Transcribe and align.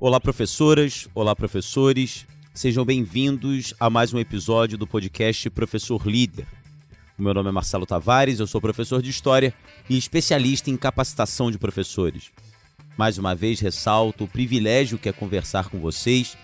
Olá, 0.00 0.20
professoras, 0.20 1.08
olá, 1.12 1.34
professores. 1.34 2.24
Sejam 2.54 2.84
bem-vindos 2.84 3.74
a 3.80 3.90
mais 3.90 4.14
um 4.14 4.18
episódio 4.20 4.78
do 4.78 4.86
podcast 4.86 5.50
Professor 5.50 6.06
Líder. 6.06 6.46
O 7.18 7.22
meu 7.22 7.34
nome 7.34 7.48
é 7.48 7.52
Marcelo 7.52 7.84
Tavares, 7.84 8.38
eu 8.38 8.46
sou 8.46 8.60
professor 8.60 9.02
de 9.02 9.10
História 9.10 9.52
e 9.90 9.98
especialista 9.98 10.70
em 10.70 10.76
capacitação 10.76 11.50
de 11.50 11.58
professores. 11.58 12.30
Mais 12.96 13.18
uma 13.18 13.34
vez 13.34 13.58
ressalto 13.58 14.22
o 14.22 14.28
privilégio 14.28 14.98
que 14.98 15.08
é 15.08 15.12
conversar 15.12 15.68
com 15.68 15.80
vocês, 15.80 16.38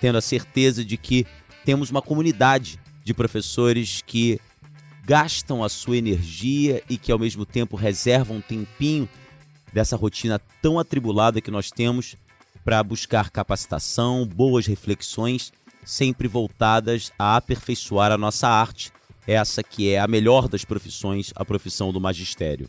tendo 0.00 0.16
a 0.16 0.22
certeza 0.22 0.84
de 0.84 0.96
que 0.96 1.26
temos 1.64 1.90
uma 1.90 2.00
comunidade 2.00 2.78
de 3.02 3.12
professores 3.12 4.04
que 4.06 4.38
gastam 5.04 5.64
a 5.64 5.68
sua 5.68 5.96
energia 5.96 6.80
e 6.88 6.96
que 6.96 7.10
ao 7.10 7.18
mesmo 7.18 7.44
tempo 7.44 7.76
reservam 7.76 8.36
um 8.36 8.40
tempinho 8.40 9.08
dessa 9.72 9.96
rotina 9.96 10.40
tão 10.62 10.78
atribulada 10.78 11.40
que 11.40 11.50
nós 11.50 11.72
temos 11.72 12.14
para 12.70 12.84
buscar 12.84 13.30
capacitação, 13.30 14.24
boas 14.24 14.64
reflexões, 14.64 15.52
sempre 15.84 16.28
voltadas 16.28 17.10
a 17.18 17.34
aperfeiçoar 17.34 18.12
a 18.12 18.16
nossa 18.16 18.46
arte, 18.46 18.92
essa 19.26 19.60
que 19.60 19.90
é 19.90 19.98
a 19.98 20.06
melhor 20.06 20.46
das 20.46 20.64
profissões, 20.64 21.32
a 21.34 21.44
profissão 21.44 21.92
do 21.92 22.00
magistério. 22.00 22.68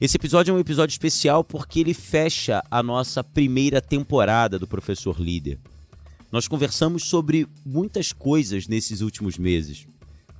Esse 0.00 0.16
episódio 0.16 0.52
é 0.52 0.54
um 0.54 0.58
episódio 0.58 0.94
especial 0.94 1.44
porque 1.44 1.80
ele 1.80 1.92
fecha 1.92 2.64
a 2.70 2.82
nossa 2.82 3.22
primeira 3.22 3.78
temporada 3.78 4.58
do 4.58 4.66
Professor 4.66 5.20
Líder. 5.20 5.58
Nós 6.32 6.48
conversamos 6.48 7.04
sobre 7.04 7.46
muitas 7.62 8.10
coisas 8.10 8.66
nesses 8.66 9.02
últimos 9.02 9.36
meses. 9.36 9.86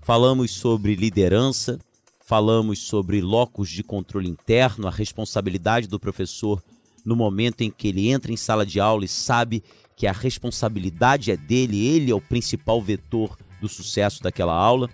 Falamos 0.01 0.53
sobre 0.53 0.95
liderança, 0.95 1.79
falamos 2.25 2.79
sobre 2.79 3.21
locos 3.21 3.69
de 3.69 3.83
controle 3.83 4.31
interno, 4.31 4.89
a 4.89 4.91
responsabilidade 4.91 5.87
do 5.87 6.01
professor 6.01 6.63
no 7.05 7.15
momento 7.15 7.61
em 7.61 7.71
que 7.71 7.89
ele 7.89 8.09
entra 8.09 8.33
em 8.33 8.37
sala 8.37 8.65
de 8.65 8.81
aula 8.81 9.05
e 9.05 9.09
sabe 9.09 9.63
que 9.97 10.07
a 10.07 10.13
responsabilidade 10.13 11.31
é 11.31 11.37
dele, 11.37 11.87
ele 11.87 12.11
é 12.11 12.15
o 12.15 12.21
principal 12.21 12.81
vetor 12.81 13.37
do 13.61 13.69
sucesso 13.69 14.23
daquela 14.23 14.55
aula. 14.55 14.89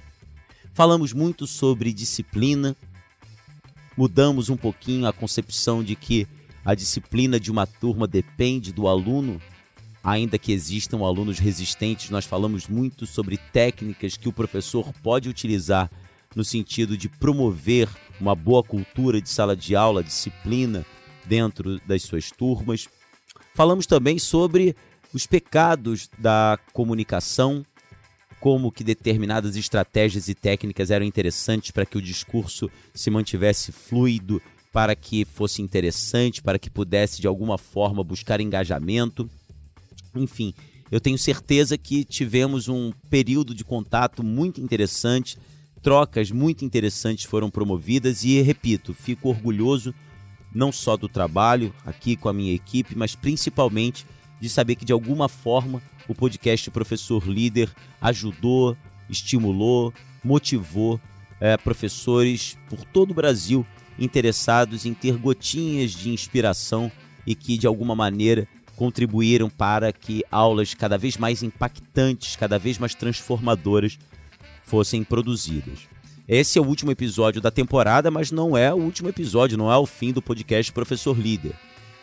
Falamos 0.73 1.13
muito 1.13 1.47
sobre 1.47 1.93
disciplina, 1.93 2.77
mudamos 3.97 4.51
um 4.51 4.57
pouquinho 4.57 5.07
a 5.07 5.13
concepção 5.13 5.83
de 5.83 5.95
que 5.95 6.27
a 6.65 6.75
disciplina 6.75 7.41
de 7.41 7.51
uma 7.51 7.67
turma 7.67 8.07
depende 8.07 8.73
do 8.73 8.87
aluno, 8.87 9.41
ainda 10.05 10.39
que 10.39 10.53
existam 10.53 10.99
alunos 10.99 11.39
resistentes, 11.39 12.11
nós 12.11 12.25
falamos 12.25 12.69
muito 12.69 13.07
sobre 13.07 13.39
técnicas 13.53 14.17
que 14.17 14.29
o 14.29 14.33
professor 14.33 14.93
pode 15.03 15.29
utilizar 15.29 15.91
no 16.35 16.45
sentido 16.45 16.97
de 16.97 17.09
promover 17.09 17.89
uma 18.21 18.35
boa 18.35 18.63
cultura 18.63 19.21
de 19.21 19.29
sala 19.29 19.57
de 19.57 19.75
aula, 19.75 20.05
disciplina 20.05 20.85
dentro 21.31 21.81
das 21.87 22.03
suas 22.03 22.33
turmas. 22.33 22.89
Falamos 23.55 23.87
também 23.87 24.19
sobre 24.19 24.75
os 25.15 25.29
pecados 25.29 26.11
da 26.19 26.59
comunicação, 26.73 27.65
como 28.41 28.73
que 28.73 28.83
determinadas 28.83 29.55
estratégias 29.55 30.29
e 30.29 30.35
técnicas 30.35 30.91
eram 30.91 31.07
interessantes 31.07 31.71
para 31.71 31.87
que 31.87 31.97
o 31.97 32.03
discurso 32.03 32.69
se 32.93 33.11
mantivesse 33.11 33.71
fluido, 33.71 34.43
para 34.73 34.97
que 34.97 35.25
fosse 35.25 35.63
interessante, 35.63 36.43
para 36.43 36.59
que 36.59 36.69
pudesse 36.69 37.21
de 37.21 37.29
alguma 37.29 37.57
forma 37.57 38.03
buscar 38.03 38.41
engajamento. 38.41 39.31
Enfim, 40.15 40.53
eu 40.91 41.01
tenho 41.01 41.19
certeza 41.19 41.79
que 41.79 42.05
tivemos 42.05 42.67
um 42.67 42.93
período 43.09 43.55
de 43.55 43.65
contato 43.65 44.25
muito 44.25 44.61
interessante 44.61 45.39
Trocas 45.83 46.31
muito 46.31 46.65
interessantes 46.65 47.25
foram 47.25 47.51
promovidas 47.51 48.23
e, 48.23 48.41
repito, 48.43 48.93
fico 48.93 49.31
orgulhoso 49.31 49.95
não 50.53 50.73
só 50.73 50.97
do 50.97 51.09
trabalho 51.09 51.75
aqui 51.85 52.17
com 52.17 52.29
a 52.29 52.33
minha 52.33 52.55
equipe, 52.55 52.97
mas 52.97 53.15
principalmente 53.15 54.07
de 54.41 54.49
saber 54.49 54.75
que 54.75 54.85
de 54.85 54.93
alguma 54.93 55.29
forma 55.29 55.83
o 56.09 56.15
podcast 56.15 56.71
Professor 56.71 57.27
Líder 57.29 57.71
ajudou, 58.01 58.77
estimulou, 59.09 59.93
motivou 60.25 61.01
é, 61.41 61.57
professores 61.57 62.57
por 62.69 62.85
todo 62.85 63.13
o 63.13 63.15
Brasil 63.15 63.67
interessados 63.99 64.87
em 64.87 64.95
ter 64.95 65.17
gotinhas 65.17 65.93
de 65.93 66.11
inspiração 66.11 66.91
e 67.27 67.35
que 67.35 67.59
de 67.59 67.67
alguma 67.67 67.95
maneira 67.95 68.49
contribuíram 68.75 69.51
para 69.51 69.93
que 69.93 70.25
aulas 70.31 70.73
cada 70.73 70.97
vez 70.97 71.19
mais 71.19 71.43
impactantes, 71.43 72.35
cada 72.35 72.59
vez 72.59 72.79
mais 72.79 72.95
transformadoras 72.95 73.99
fossem 74.65 75.05
produzidas. 75.05 75.81
Esse 76.33 76.61
é 76.61 76.63
o 76.63 76.65
último 76.65 76.93
episódio 76.93 77.41
da 77.41 77.51
temporada, 77.51 78.09
mas 78.09 78.31
não 78.31 78.57
é 78.57 78.73
o 78.73 78.77
último 78.77 79.09
episódio, 79.09 79.59
não 79.59 79.69
é 79.69 79.77
o 79.77 79.85
fim 79.85 80.13
do 80.13 80.23
podcast 80.23 80.71
Professor 80.71 81.19
Líder. 81.19 81.55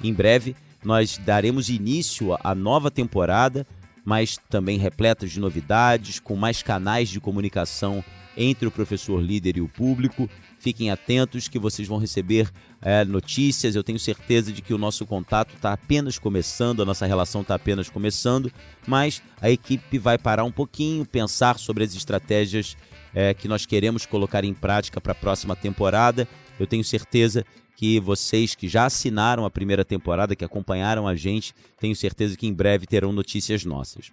Em 0.03 0.13
breve, 0.13 0.53
nós 0.83 1.17
daremos 1.17 1.69
início 1.69 2.37
à 2.43 2.53
nova 2.53 2.91
temporada, 2.91 3.65
mas 4.03 4.37
também 4.49 4.77
repletas 4.77 5.31
de 5.31 5.39
novidades, 5.39 6.19
com 6.19 6.35
mais 6.35 6.61
canais 6.61 7.07
de 7.07 7.21
comunicação 7.21 8.03
entre 8.35 8.67
o 8.67 8.71
professor 8.71 9.21
líder 9.21 9.55
e 9.55 9.61
o 9.61 9.69
público. 9.69 10.29
Fiquem 10.59 10.89
atentos 10.89 11.47
que 11.47 11.59
vocês 11.59 11.87
vão 11.87 11.97
receber 11.97 12.51
é, 12.81 13.05
notícias. 13.05 13.75
Eu 13.75 13.83
tenho 13.83 13.99
certeza 13.99 14.51
de 14.51 14.61
que 14.61 14.73
o 14.73 14.77
nosso 14.77 15.05
contato 15.05 15.53
está 15.55 15.73
apenas 15.73 16.17
começando, 16.17 16.81
a 16.81 16.85
nossa 16.85 17.05
relação 17.05 17.41
está 17.41 17.55
apenas 17.55 17.89
começando, 17.89 18.51
mas 18.87 19.21
a 19.39 19.49
equipe 19.49 19.99
vai 19.99 20.17
parar 20.17 20.43
um 20.43 20.51
pouquinho, 20.51 21.05
pensar 21.05 21.59
sobre 21.59 21.83
as 21.83 21.95
estratégias 21.95 22.75
é, 23.13 23.33
que 23.33 23.47
nós 23.47 23.65
queremos 23.65 24.05
colocar 24.05 24.43
em 24.43 24.53
prática 24.53 24.99
para 24.99 25.11
a 25.11 25.15
próxima 25.15 25.55
temporada. 25.55 26.27
Eu 26.59 26.65
tenho 26.65 26.83
certeza 26.83 27.45
que 27.75 27.99
vocês 27.99 28.55
que 28.55 28.67
já 28.67 28.87
assinaram 28.87 29.45
a 29.45 29.51
primeira 29.51 29.85
temporada, 29.85 30.35
que 30.35 30.43
acompanharam 30.43 31.07
a 31.07 31.15
gente, 31.15 31.53
tenho 31.79 31.95
certeza 31.95 32.35
que 32.35 32.47
em 32.47 32.53
breve 32.53 32.87
terão 32.87 33.13
notícias 33.13 33.63
nossas. 33.63 34.09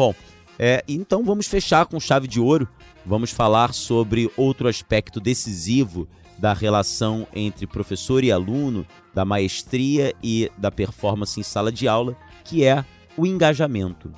Bom, 0.00 0.14
é, 0.58 0.82
então 0.88 1.22
vamos 1.22 1.46
fechar 1.46 1.84
com 1.84 2.00
chave 2.00 2.26
de 2.26 2.40
ouro. 2.40 2.66
Vamos 3.04 3.32
falar 3.32 3.74
sobre 3.74 4.30
outro 4.34 4.66
aspecto 4.66 5.20
decisivo 5.20 6.08
da 6.38 6.54
relação 6.54 7.26
entre 7.34 7.66
professor 7.66 8.24
e 8.24 8.32
aluno, 8.32 8.86
da 9.12 9.26
maestria 9.26 10.14
e 10.22 10.50
da 10.56 10.70
performance 10.70 11.38
em 11.38 11.42
sala 11.42 11.70
de 11.70 11.86
aula, 11.86 12.16
que 12.44 12.64
é 12.64 12.82
o 13.14 13.26
engajamento. 13.26 14.10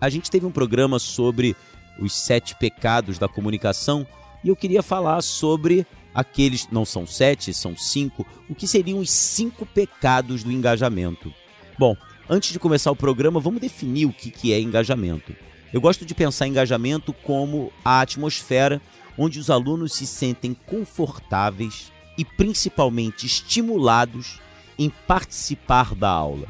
A 0.00 0.08
gente 0.08 0.30
teve 0.30 0.46
um 0.46 0.52
programa 0.52 1.00
sobre 1.00 1.56
os 1.98 2.14
sete 2.14 2.54
pecados 2.54 3.18
da 3.18 3.26
comunicação 3.26 4.06
e 4.44 4.50
eu 4.50 4.54
queria 4.54 4.84
falar 4.84 5.20
sobre 5.20 5.84
aqueles, 6.14 6.68
não 6.70 6.84
são 6.84 7.08
sete, 7.08 7.52
são 7.52 7.76
cinco, 7.76 8.24
o 8.48 8.54
que 8.54 8.68
seriam 8.68 9.00
os 9.00 9.10
cinco 9.10 9.66
pecados 9.66 10.44
do 10.44 10.52
engajamento. 10.52 11.34
Bom, 11.76 11.96
Antes 12.32 12.52
de 12.52 12.60
começar 12.60 12.92
o 12.92 12.96
programa, 12.96 13.40
vamos 13.40 13.60
definir 13.60 14.06
o 14.06 14.12
que, 14.12 14.52
é 14.52 14.60
engajamento. 14.60 15.34
Eu 15.72 15.80
gosto 15.80 16.04
de 16.04 16.14
pensar 16.14 16.46
engajamento 16.46 17.12
como 17.12 17.72
a 17.84 18.00
atmosfera 18.00 18.80
onde 19.18 19.40
os 19.40 19.50
alunos 19.50 19.94
se 19.94 20.06
sentem 20.06 20.54
confortáveis 20.54 21.90
e 22.16 22.24
principalmente 22.24 23.26
estimulados 23.26 24.38
em 24.78 24.88
participar 25.08 25.92
da 25.92 26.08
aula. 26.08 26.46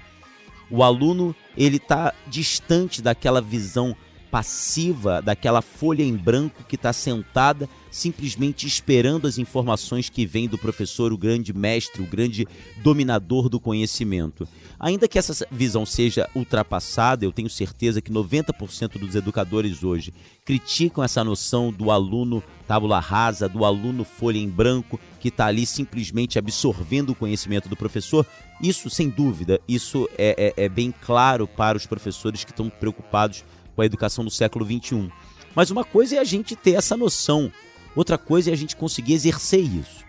O 0.70 0.82
aluno 0.82 1.34
ele 1.56 1.78
está 1.78 2.12
distante 2.26 3.00
daquela 3.00 3.40
visão 3.40 3.96
passiva, 4.30 5.20
daquela 5.20 5.60
folha 5.60 6.02
em 6.02 6.16
branco 6.16 6.64
que 6.68 6.76
está 6.76 6.92
sentada 6.92 7.68
simplesmente 7.90 8.66
esperando 8.66 9.26
as 9.26 9.38
informações 9.38 10.08
que 10.08 10.24
vêm 10.24 10.48
do 10.48 10.56
professor, 10.56 11.12
o 11.12 11.18
grande 11.18 11.52
mestre, 11.52 12.02
o 12.02 12.06
grande 12.06 12.46
dominador 12.82 13.48
do 13.48 13.58
conhecimento. 13.58 14.46
Ainda 14.78 15.08
que 15.08 15.18
essa 15.18 15.46
visão 15.50 15.84
seja 15.84 16.28
ultrapassada, 16.34 17.24
eu 17.24 17.32
tenho 17.32 17.50
certeza 17.50 18.00
que 18.00 18.12
90% 18.12 18.98
dos 18.98 19.14
educadores 19.14 19.82
hoje 19.82 20.14
criticam 20.44 21.02
essa 21.02 21.22
noção 21.24 21.72
do 21.72 21.90
aluno 21.90 22.42
tábula 22.66 23.00
rasa, 23.00 23.48
do 23.48 23.64
aluno 23.64 24.04
folha 24.04 24.38
em 24.38 24.48
branco, 24.48 24.98
que 25.18 25.28
está 25.28 25.46
ali 25.46 25.66
simplesmente 25.66 26.38
absorvendo 26.38 27.10
o 27.10 27.14
conhecimento 27.16 27.68
do 27.68 27.76
professor. 27.76 28.24
Isso, 28.62 28.88
sem 28.88 29.08
dúvida, 29.08 29.60
isso 29.66 30.08
é, 30.16 30.54
é, 30.56 30.64
é 30.64 30.68
bem 30.68 30.94
claro 31.04 31.48
para 31.48 31.76
os 31.76 31.84
professores 31.84 32.44
que 32.44 32.52
estão 32.52 32.70
preocupados 32.70 33.44
com 33.74 33.82
a 33.82 33.86
educação 33.86 34.24
do 34.24 34.30
século 34.30 34.64
XXI. 34.64 35.10
Mas 35.54 35.70
uma 35.70 35.84
coisa 35.84 36.16
é 36.16 36.18
a 36.18 36.24
gente 36.24 36.54
ter 36.54 36.72
essa 36.72 36.96
noção 36.96 37.50
Outra 37.94 38.16
coisa 38.16 38.50
é 38.50 38.52
a 38.52 38.56
gente 38.56 38.76
conseguir 38.76 39.14
exercer 39.14 39.60
isso. 39.60 40.04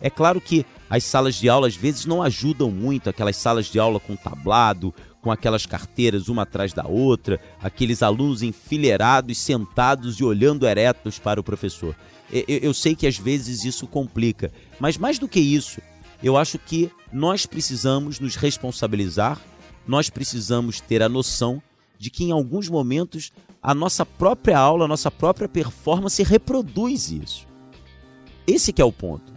É 0.00 0.10
claro 0.10 0.40
que 0.40 0.66
as 0.90 1.04
salas 1.04 1.36
de 1.36 1.48
aula 1.48 1.68
às 1.68 1.76
vezes 1.76 2.06
não 2.06 2.22
ajudam 2.22 2.70
muito, 2.70 3.08
aquelas 3.08 3.36
salas 3.36 3.66
de 3.66 3.78
aula 3.78 4.00
com 4.00 4.16
tablado, 4.16 4.92
com 5.20 5.30
aquelas 5.30 5.64
carteiras 5.64 6.28
uma 6.28 6.42
atrás 6.42 6.72
da 6.72 6.86
outra, 6.86 7.40
aqueles 7.62 8.02
alunos 8.02 8.42
enfileirados, 8.42 9.38
sentados 9.38 10.18
e 10.18 10.24
olhando 10.24 10.66
eretos 10.66 11.18
para 11.18 11.40
o 11.40 11.44
professor. 11.44 11.94
Eu, 12.32 12.44
eu 12.48 12.74
sei 12.74 12.96
que 12.96 13.06
às 13.06 13.16
vezes 13.16 13.64
isso 13.64 13.86
complica, 13.86 14.52
mas 14.80 14.96
mais 14.96 15.18
do 15.18 15.28
que 15.28 15.38
isso, 15.38 15.80
eu 16.22 16.36
acho 16.36 16.58
que 16.58 16.90
nós 17.12 17.46
precisamos 17.46 18.18
nos 18.18 18.34
responsabilizar, 18.34 19.40
nós 19.86 20.10
precisamos 20.10 20.80
ter 20.80 21.02
a 21.02 21.08
noção 21.08 21.62
de 22.02 22.10
que 22.10 22.24
em 22.24 22.32
alguns 22.32 22.68
momentos 22.68 23.30
a 23.62 23.72
nossa 23.72 24.04
própria 24.04 24.58
aula, 24.58 24.86
a 24.86 24.88
nossa 24.88 25.08
própria 25.08 25.48
performance 25.48 26.20
reproduz 26.24 27.12
isso. 27.12 27.46
Esse 28.44 28.74
é 28.76 28.84
o 28.84 28.90
ponto. 28.90 29.32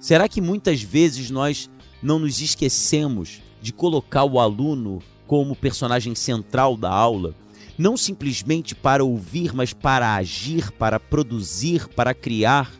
Será 0.00 0.28
que 0.28 0.40
muitas 0.40 0.82
vezes 0.82 1.30
nós 1.30 1.70
não 2.02 2.18
nos 2.18 2.40
esquecemos 2.40 3.40
de 3.62 3.72
colocar 3.72 4.24
o 4.24 4.40
aluno 4.40 4.98
como 5.24 5.54
personagem 5.54 6.16
central 6.16 6.76
da 6.76 6.90
aula? 6.90 7.32
Não 7.78 7.96
simplesmente 7.96 8.74
para 8.74 9.04
ouvir, 9.04 9.54
mas 9.54 9.72
para 9.72 10.16
agir, 10.16 10.72
para 10.72 10.98
produzir, 10.98 11.86
para 11.90 12.12
criar? 12.12 12.72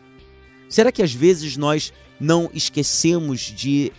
Será 0.67 0.91
que 0.91 1.01
às 1.01 1.13
vezes 1.13 1.55
nós 1.55 1.93
não 2.19 2.49
esquecemos 2.53 3.39
de 3.39 3.93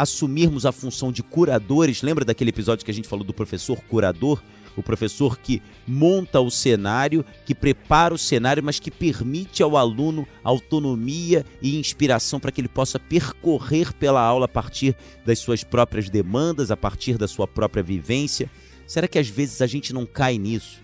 assumirmos 0.00 0.64
a 0.64 0.72
função 0.72 1.12
de 1.12 1.22
curadores? 1.22 2.02
Lembra 2.02 2.24
daquele 2.24 2.50
episódio 2.50 2.84
que 2.84 2.90
a 2.90 2.94
gente 2.94 3.08
falou 3.08 3.24
do 3.24 3.34
professor 3.34 3.80
curador? 3.82 4.42
o 4.76 4.82
professor 4.82 5.38
que 5.38 5.62
monta 5.86 6.40
o 6.40 6.50
cenário, 6.50 7.24
que 7.44 7.54
prepara 7.54 8.14
o 8.14 8.18
cenário, 8.18 8.62
mas 8.62 8.78
que 8.78 8.90
permite 8.90 9.62
ao 9.62 9.76
aluno 9.76 10.26
autonomia 10.42 11.44
e 11.62 11.78
inspiração 11.78 12.40
para 12.40 12.52
que 12.52 12.60
ele 12.60 12.68
possa 12.68 12.98
percorrer 12.98 13.92
pela 13.94 14.20
aula 14.20 14.46
a 14.46 14.48
partir 14.48 14.96
das 15.24 15.38
suas 15.38 15.62
próprias 15.62 16.08
demandas, 16.08 16.70
a 16.70 16.76
partir 16.76 17.18
da 17.18 17.28
sua 17.28 17.46
própria 17.46 17.82
vivência. 17.82 18.50
Será 18.86 19.06
que 19.06 19.18
às 19.18 19.28
vezes 19.28 19.60
a 19.62 19.66
gente 19.66 19.92
não 19.92 20.06
cai 20.06 20.38
nisso? 20.38 20.80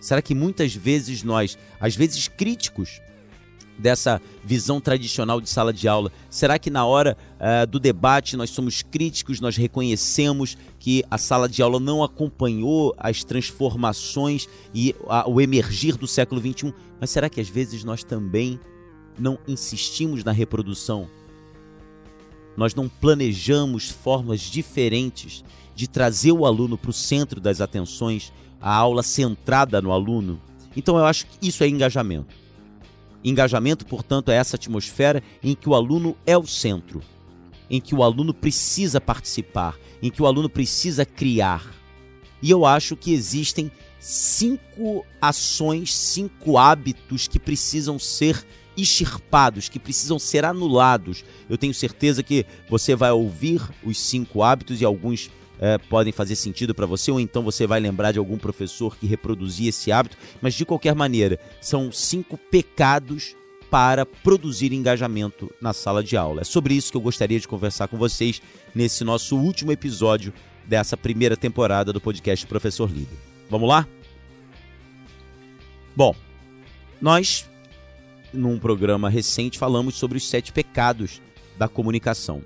Será 0.00 0.20
que 0.20 0.34
muitas 0.34 0.74
vezes 0.74 1.22
nós, 1.22 1.58
às 1.80 1.96
vezes 1.96 2.28
críticos, 2.28 3.00
dessa 3.78 4.20
visão 4.44 4.80
tradicional 4.80 5.40
de 5.40 5.48
sala 5.48 5.72
de 5.72 5.88
aula? 5.88 6.10
Será 6.30 6.58
que 6.58 6.70
na 6.70 6.84
hora 6.84 7.16
uh, 7.34 7.66
do 7.66 7.78
debate 7.78 8.36
nós 8.36 8.50
somos 8.50 8.82
críticos, 8.82 9.40
nós 9.40 9.56
reconhecemos 9.56 10.56
que 10.78 11.04
a 11.10 11.18
sala 11.18 11.48
de 11.48 11.62
aula 11.62 11.80
não 11.80 12.02
acompanhou 12.02 12.94
as 12.98 13.24
transformações 13.24 14.48
e 14.74 14.94
a, 15.08 15.28
o 15.28 15.40
emergir 15.40 15.96
do 15.96 16.06
século 16.06 16.40
XXI? 16.40 16.72
Mas 17.00 17.10
será 17.10 17.28
que 17.28 17.40
às 17.40 17.48
vezes 17.48 17.84
nós 17.84 18.02
também 18.02 18.58
não 19.18 19.38
insistimos 19.46 20.24
na 20.24 20.32
reprodução? 20.32 21.08
Nós 22.56 22.74
não 22.74 22.88
planejamos 22.88 23.90
formas 23.90 24.40
diferentes 24.40 25.44
de 25.74 25.86
trazer 25.86 26.32
o 26.32 26.46
aluno 26.46 26.78
para 26.78 26.90
o 26.90 26.94
centro 26.94 27.38
das 27.38 27.60
atenções, 27.60 28.32
a 28.60 28.74
aula 28.74 29.02
centrada 29.02 29.82
no 29.82 29.92
aluno? 29.92 30.40
Então 30.74 30.96
eu 30.96 31.04
acho 31.04 31.26
que 31.26 31.48
isso 31.48 31.62
é 31.62 31.68
engajamento. 31.68 32.34
Engajamento, 33.28 33.84
portanto, 33.84 34.30
é 34.30 34.36
essa 34.36 34.54
atmosfera 34.54 35.20
em 35.42 35.52
que 35.56 35.68
o 35.68 35.74
aluno 35.74 36.16
é 36.24 36.38
o 36.38 36.46
centro, 36.46 37.02
em 37.68 37.80
que 37.80 37.92
o 37.92 38.04
aluno 38.04 38.32
precisa 38.32 39.00
participar, 39.00 39.76
em 40.00 40.12
que 40.12 40.22
o 40.22 40.26
aluno 40.26 40.48
precisa 40.48 41.04
criar. 41.04 41.74
E 42.40 42.52
eu 42.52 42.64
acho 42.64 42.94
que 42.94 43.12
existem 43.12 43.68
cinco 43.98 45.04
ações, 45.20 45.92
cinco 45.92 46.56
hábitos 46.56 47.26
que 47.26 47.40
precisam 47.40 47.98
ser 47.98 48.46
extirpados, 48.76 49.68
que 49.68 49.80
precisam 49.80 50.20
ser 50.20 50.44
anulados. 50.44 51.24
Eu 51.50 51.58
tenho 51.58 51.74
certeza 51.74 52.22
que 52.22 52.46
você 52.70 52.94
vai 52.94 53.10
ouvir 53.10 53.60
os 53.82 53.98
cinco 53.98 54.44
hábitos 54.44 54.80
e 54.80 54.84
alguns 54.84 55.30
é, 55.60 55.78
podem 55.78 56.12
fazer 56.12 56.36
sentido 56.36 56.74
para 56.74 56.86
você, 56.86 57.10
ou 57.10 57.20
então 57.20 57.42
você 57.42 57.66
vai 57.66 57.80
lembrar 57.80 58.12
de 58.12 58.18
algum 58.18 58.38
professor 58.38 58.96
que 58.96 59.06
reproduzia 59.06 59.70
esse 59.70 59.90
hábito, 59.90 60.16
mas 60.40 60.54
de 60.54 60.64
qualquer 60.64 60.94
maneira, 60.94 61.38
são 61.60 61.90
cinco 61.90 62.36
pecados 62.36 63.34
para 63.70 64.06
produzir 64.06 64.72
engajamento 64.72 65.52
na 65.60 65.72
sala 65.72 66.02
de 66.02 66.16
aula. 66.16 66.42
É 66.42 66.44
sobre 66.44 66.74
isso 66.74 66.90
que 66.90 66.96
eu 66.96 67.00
gostaria 67.00 67.40
de 67.40 67.48
conversar 67.48 67.88
com 67.88 67.96
vocês 67.96 68.40
nesse 68.74 69.02
nosso 69.02 69.36
último 69.36 69.72
episódio 69.72 70.32
dessa 70.64 70.96
primeira 70.96 71.36
temporada 71.36 71.92
do 71.92 72.00
podcast 72.00 72.46
Professor 72.46 72.90
Líder. 72.90 73.18
Vamos 73.50 73.68
lá? 73.68 73.86
Bom, 75.94 76.14
nós, 77.00 77.48
num 78.32 78.58
programa 78.58 79.08
recente, 79.08 79.58
falamos 79.58 79.94
sobre 79.96 80.18
os 80.18 80.28
sete 80.28 80.52
pecados 80.52 81.20
da 81.56 81.68
comunicação. 81.68 82.42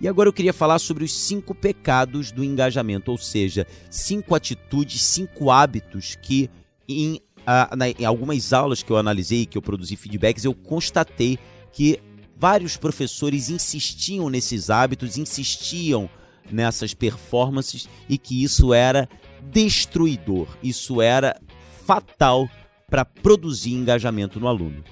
E 0.00 0.08
agora 0.08 0.28
eu 0.28 0.32
queria 0.32 0.52
falar 0.52 0.78
sobre 0.78 1.04
os 1.04 1.12
cinco 1.12 1.54
pecados 1.54 2.32
do 2.32 2.42
engajamento, 2.42 3.10
ou 3.10 3.18
seja, 3.18 3.66
cinco 3.90 4.34
atitudes, 4.34 5.02
cinco 5.02 5.50
hábitos 5.50 6.16
que 6.20 6.50
em, 6.88 7.20
a, 7.46 7.74
na, 7.76 7.88
em 7.88 8.04
algumas 8.04 8.52
aulas 8.52 8.82
que 8.82 8.90
eu 8.90 8.96
analisei, 8.96 9.46
que 9.46 9.56
eu 9.56 9.62
produzi 9.62 9.96
feedbacks, 9.96 10.44
eu 10.44 10.54
constatei 10.54 11.38
que 11.72 12.00
vários 12.36 12.76
professores 12.76 13.48
insistiam 13.48 14.28
nesses 14.28 14.68
hábitos, 14.68 15.16
insistiam 15.16 16.10
nessas 16.50 16.92
performances 16.92 17.88
e 18.08 18.18
que 18.18 18.42
isso 18.42 18.74
era 18.74 19.08
destruidor, 19.50 20.46
isso 20.62 21.00
era 21.00 21.40
fatal 21.86 22.48
para 22.88 23.04
produzir 23.04 23.72
engajamento 23.72 24.38
no 24.38 24.48
aluno. 24.48 24.84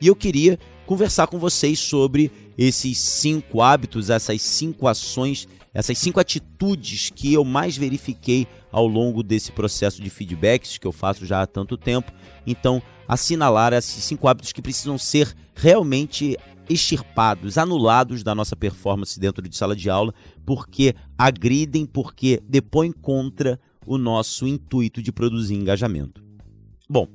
E 0.00 0.06
eu 0.06 0.16
queria 0.16 0.58
conversar 0.86 1.26
com 1.26 1.38
vocês 1.38 1.78
sobre 1.78 2.30
esses 2.56 2.98
cinco 2.98 3.62
hábitos, 3.62 4.10
essas 4.10 4.40
cinco 4.42 4.86
ações, 4.86 5.48
essas 5.72 5.98
cinco 5.98 6.20
atitudes 6.20 7.10
que 7.10 7.32
eu 7.32 7.44
mais 7.44 7.76
verifiquei 7.76 8.46
ao 8.70 8.86
longo 8.86 9.22
desse 9.22 9.52
processo 9.52 10.02
de 10.02 10.10
feedbacks 10.10 10.78
que 10.78 10.86
eu 10.86 10.92
faço 10.92 11.26
já 11.26 11.42
há 11.42 11.46
tanto 11.46 11.76
tempo. 11.76 12.12
Então, 12.46 12.82
assinalar 13.08 13.72
esses 13.72 14.02
cinco 14.04 14.28
hábitos 14.28 14.52
que 14.52 14.62
precisam 14.62 14.98
ser 14.98 15.34
realmente 15.54 16.36
extirpados, 16.68 17.58
anulados 17.58 18.22
da 18.22 18.34
nossa 18.34 18.56
performance 18.56 19.18
dentro 19.20 19.46
de 19.46 19.56
sala 19.56 19.76
de 19.76 19.90
aula, 19.90 20.14
porque 20.46 20.94
agridem, 21.16 21.84
porque 21.84 22.42
depõem 22.48 22.90
contra 22.90 23.60
o 23.86 23.98
nosso 23.98 24.46
intuito 24.46 25.02
de 25.02 25.12
produzir 25.12 25.54
engajamento. 25.54 26.24
Bom, 26.88 27.08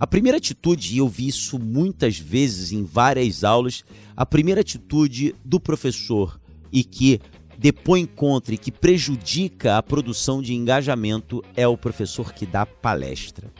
a 0.00 0.06
primeira 0.06 0.38
atitude, 0.38 0.94
e 0.94 0.98
eu 0.98 1.08
vi 1.08 1.26
isso 1.26 1.58
muitas 1.58 2.18
vezes 2.18 2.70
em 2.72 2.84
várias 2.84 3.42
aulas, 3.42 3.84
a 4.16 4.24
primeira 4.24 4.60
atitude 4.60 5.34
do 5.44 5.58
professor 5.58 6.40
e 6.72 6.84
que 6.84 7.20
depõe 7.58 8.06
contra 8.06 8.54
e 8.54 8.58
que 8.58 8.70
prejudica 8.70 9.76
a 9.76 9.82
produção 9.82 10.40
de 10.40 10.54
engajamento 10.54 11.42
é 11.56 11.66
o 11.66 11.76
professor 11.76 12.32
que 12.32 12.46
dá 12.46 12.64
palestra. 12.64 13.52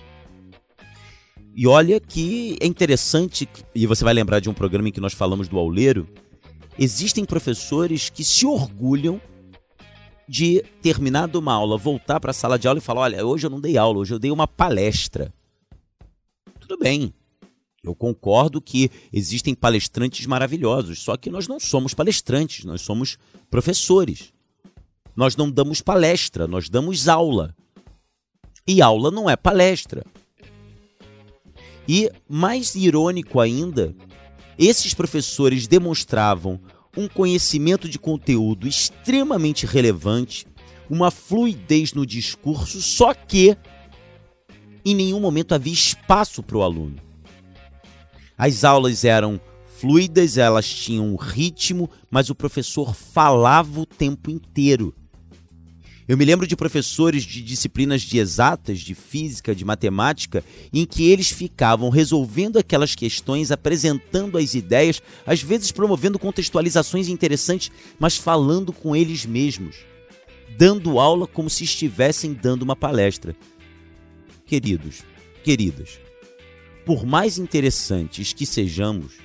E 1.56 1.66
olha 1.66 1.98
que 1.98 2.56
é 2.60 2.66
interessante, 2.66 3.48
e 3.74 3.84
você 3.84 4.04
vai 4.04 4.14
lembrar 4.14 4.38
de 4.38 4.48
um 4.48 4.54
programa 4.54 4.88
em 4.88 4.92
que 4.92 5.00
nós 5.00 5.12
falamos 5.12 5.48
do 5.48 5.58
auleiro, 5.58 6.06
existem 6.78 7.24
professores 7.24 8.08
que 8.08 8.22
se 8.22 8.46
orgulham 8.46 9.20
de 10.28 10.62
terminado 10.80 11.40
uma 11.40 11.54
aula, 11.54 11.76
voltar 11.76 12.20
para 12.20 12.30
a 12.30 12.34
sala 12.34 12.56
de 12.56 12.68
aula 12.68 12.78
e 12.78 12.82
falar: 12.82 13.00
olha, 13.00 13.26
hoje 13.26 13.46
eu 13.46 13.50
não 13.50 13.60
dei 13.60 13.76
aula, 13.76 13.98
hoje 13.98 14.14
eu 14.14 14.20
dei 14.20 14.30
uma 14.30 14.46
palestra 14.46 15.32
tudo 16.68 16.78
bem. 16.80 17.14
Eu 17.82 17.94
concordo 17.94 18.60
que 18.60 18.90
existem 19.10 19.54
palestrantes 19.54 20.26
maravilhosos, 20.26 20.98
só 20.98 21.16
que 21.16 21.30
nós 21.30 21.48
não 21.48 21.58
somos 21.58 21.94
palestrantes, 21.94 22.64
nós 22.66 22.82
somos 22.82 23.16
professores. 23.50 24.34
Nós 25.16 25.34
não 25.34 25.50
damos 25.50 25.80
palestra, 25.80 26.46
nós 26.46 26.68
damos 26.68 27.08
aula. 27.08 27.56
E 28.66 28.82
aula 28.82 29.10
não 29.10 29.30
é 29.30 29.34
palestra. 29.34 30.04
E 31.88 32.10
mais 32.28 32.74
irônico 32.74 33.40
ainda, 33.40 33.96
esses 34.58 34.92
professores 34.92 35.66
demonstravam 35.66 36.60
um 36.94 37.08
conhecimento 37.08 37.88
de 37.88 37.98
conteúdo 37.98 38.68
extremamente 38.68 39.64
relevante, 39.64 40.46
uma 40.90 41.10
fluidez 41.10 41.94
no 41.94 42.04
discurso, 42.04 42.82
só 42.82 43.14
que 43.14 43.56
em 44.90 44.94
nenhum 44.94 45.20
momento 45.20 45.54
havia 45.54 45.72
espaço 45.72 46.42
para 46.42 46.56
o 46.56 46.62
aluno. 46.62 46.96
As 48.36 48.64
aulas 48.64 49.04
eram 49.04 49.40
fluidas, 49.78 50.38
elas 50.38 50.68
tinham 50.68 51.14
ritmo, 51.16 51.90
mas 52.10 52.30
o 52.30 52.34
professor 52.34 52.94
falava 52.94 53.80
o 53.80 53.86
tempo 53.86 54.30
inteiro. 54.30 54.94
Eu 56.08 56.16
me 56.16 56.24
lembro 56.24 56.46
de 56.46 56.56
professores 56.56 57.22
de 57.22 57.42
disciplinas 57.42 58.00
de 58.00 58.16
exatas, 58.16 58.80
de 58.80 58.94
física, 58.94 59.54
de 59.54 59.62
matemática, 59.62 60.42
em 60.72 60.86
que 60.86 61.10
eles 61.10 61.28
ficavam 61.28 61.90
resolvendo 61.90 62.56
aquelas 62.56 62.94
questões, 62.94 63.50
apresentando 63.50 64.38
as 64.38 64.54
ideias, 64.54 65.02
às 65.26 65.42
vezes 65.42 65.70
promovendo 65.70 66.18
contextualizações 66.18 67.08
interessantes, 67.08 67.70
mas 67.98 68.16
falando 68.16 68.72
com 68.72 68.96
eles 68.96 69.26
mesmos, 69.26 69.76
dando 70.56 70.98
aula 70.98 71.26
como 71.26 71.50
se 71.50 71.64
estivessem 71.64 72.32
dando 72.32 72.62
uma 72.62 72.74
palestra. 72.74 73.36
Queridos, 74.48 75.02
queridas, 75.44 76.00
por 76.86 77.04
mais 77.04 77.36
interessantes 77.36 78.32
que 78.32 78.46
sejamos, 78.46 79.18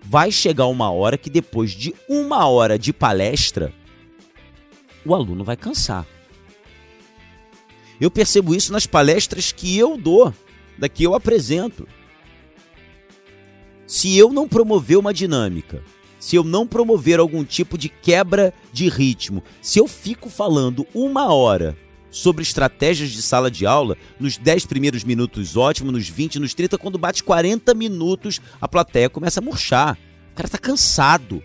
vai 0.00 0.30
chegar 0.30 0.68
uma 0.68 0.88
hora 0.88 1.18
que 1.18 1.28
depois 1.28 1.72
de 1.72 1.92
uma 2.08 2.46
hora 2.46 2.78
de 2.78 2.92
palestra, 2.92 3.74
o 5.04 5.16
aluno 5.16 5.42
vai 5.42 5.56
cansar. 5.56 6.06
Eu 8.00 8.08
percebo 8.08 8.54
isso 8.54 8.72
nas 8.72 8.86
palestras 8.86 9.50
que 9.50 9.76
eu 9.76 9.96
dou, 9.96 10.32
da 10.78 10.88
que 10.88 11.02
eu 11.02 11.12
apresento. 11.12 11.88
Se 13.84 14.16
eu 14.16 14.32
não 14.32 14.46
promover 14.46 14.96
uma 14.96 15.12
dinâmica, 15.12 15.82
se 16.20 16.36
eu 16.36 16.44
não 16.44 16.68
promover 16.68 17.18
algum 17.18 17.42
tipo 17.42 17.76
de 17.76 17.88
quebra 17.88 18.54
de 18.72 18.88
ritmo, 18.88 19.42
se 19.60 19.80
eu 19.80 19.88
fico 19.88 20.30
falando 20.30 20.86
uma 20.94 21.34
hora 21.34 21.76
sobre 22.12 22.42
estratégias 22.42 23.10
de 23.10 23.22
sala 23.22 23.50
de 23.50 23.66
aula 23.66 23.96
nos 24.20 24.36
10 24.36 24.66
primeiros 24.66 25.02
minutos 25.02 25.56
ótimo, 25.56 25.90
nos 25.90 26.08
20, 26.08 26.38
nos 26.38 26.54
30, 26.54 26.78
quando 26.78 26.98
bate 26.98 27.24
40 27.24 27.74
minutos, 27.74 28.40
a 28.60 28.68
plateia 28.68 29.10
começa 29.10 29.40
a 29.40 29.42
murchar. 29.42 29.98
O 30.30 30.34
cara 30.36 30.48
tá 30.48 30.58
cansado. 30.58 31.42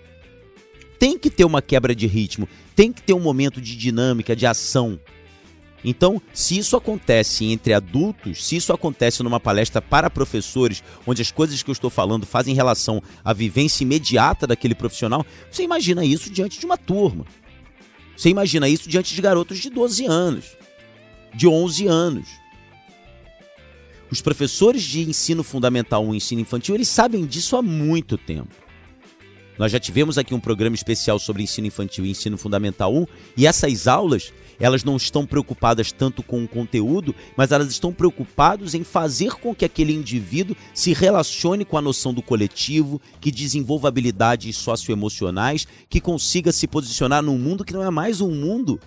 Tem 1.00 1.17
que 1.17 1.29
ter 1.29 1.45
uma 1.45 1.62
quebra 1.62 1.95
de 1.95 2.05
ritmo, 2.05 2.47
tem 2.75 2.91
que 2.91 3.01
ter 3.01 3.13
um 3.13 3.19
momento 3.19 3.62
de 3.62 3.75
dinâmica, 3.75 4.36
de 4.36 4.45
ação. 4.45 5.00
Então, 5.86 6.21
se 6.33 6.57
isso 6.57 6.75
acontece 6.75 7.45
entre 7.45 7.74
adultos, 7.74 8.45
se 8.45 8.55
isso 8.55 8.74
acontece 8.74 9.21
numa 9.24 9.39
palestra 9.39 9.81
para 9.81 10.09
professores, 10.09 10.83
onde 11.05 11.21
as 11.21 11.31
coisas 11.31 11.62
que 11.62 11.69
eu 11.69 11.74
estou 11.74 11.89
falando 11.89 12.25
fazem 12.25 12.55
relação 12.55 13.01
à 13.24 13.31
vivência 13.31 13.83
imediata 13.83 14.47
daquele 14.47 14.75
profissional, 14.75 15.25
você 15.50 15.63
imagina 15.63 16.03
isso 16.03 16.31
diante 16.31 16.59
de 16.59 16.65
uma 16.65 16.77
turma. 16.77 17.25
Você 18.17 18.29
imagina 18.29 18.67
isso 18.67 18.89
diante 18.89 19.13
de 19.13 19.21
garotos 19.21 19.59
de 19.59 19.69
12 19.69 20.07
anos, 20.07 20.57
de 21.36 21.47
11 21.47 21.86
anos. 21.86 22.27
Os 24.09 24.21
professores 24.21 24.81
de 24.81 25.07
ensino 25.07 25.43
fundamental 25.43 26.03
1 26.03 26.13
e 26.13 26.17
ensino 26.17 26.41
infantil, 26.41 26.74
eles 26.74 26.88
sabem 26.88 27.27
disso 27.27 27.55
há 27.55 27.62
muito 27.62 28.17
tempo. 28.17 28.55
Nós 29.59 29.71
já 29.71 29.79
tivemos 29.79 30.17
aqui 30.17 30.33
um 30.33 30.39
programa 30.39 30.75
especial 30.75 31.19
sobre 31.19 31.43
ensino 31.43 31.67
infantil 31.67 32.05
e 32.05 32.09
ensino 32.09 32.39
fundamental 32.39 32.91
1, 32.95 33.05
e 33.38 33.45
essas 33.45 33.88
aulas, 33.88 34.33
elas 34.59 34.83
não 34.83 34.97
estão 34.97 35.25
preocupadas 35.25 35.91
tanto 35.91 36.23
com 36.23 36.43
o 36.43 36.47
conteúdo, 36.47 37.13
mas 37.35 37.51
elas 37.51 37.69
estão 37.69 37.93
preocupadas 37.93 38.73
em 38.73 38.83
fazer 38.83 39.33
com 39.33 39.53
que 39.53 39.65
aquele 39.65 39.93
indivíduo 39.93 40.55
se 40.73 40.93
relacione 40.93 41.63
com 41.63 41.77
a 41.77 41.81
noção 41.81 42.13
do 42.13 42.21
coletivo, 42.21 43.01
que 43.19 43.31
desenvolva 43.31 43.87
habilidades 43.87 44.57
socioemocionais, 44.57 45.67
que 45.89 46.01
consiga 46.01 46.51
se 46.51 46.67
posicionar 46.67 47.21
num 47.21 47.37
mundo 47.37 47.63
que 47.63 47.73
não 47.73 47.83
é 47.83 47.89
mais 47.89 48.21
um 48.21 48.31
mundo 48.31 48.79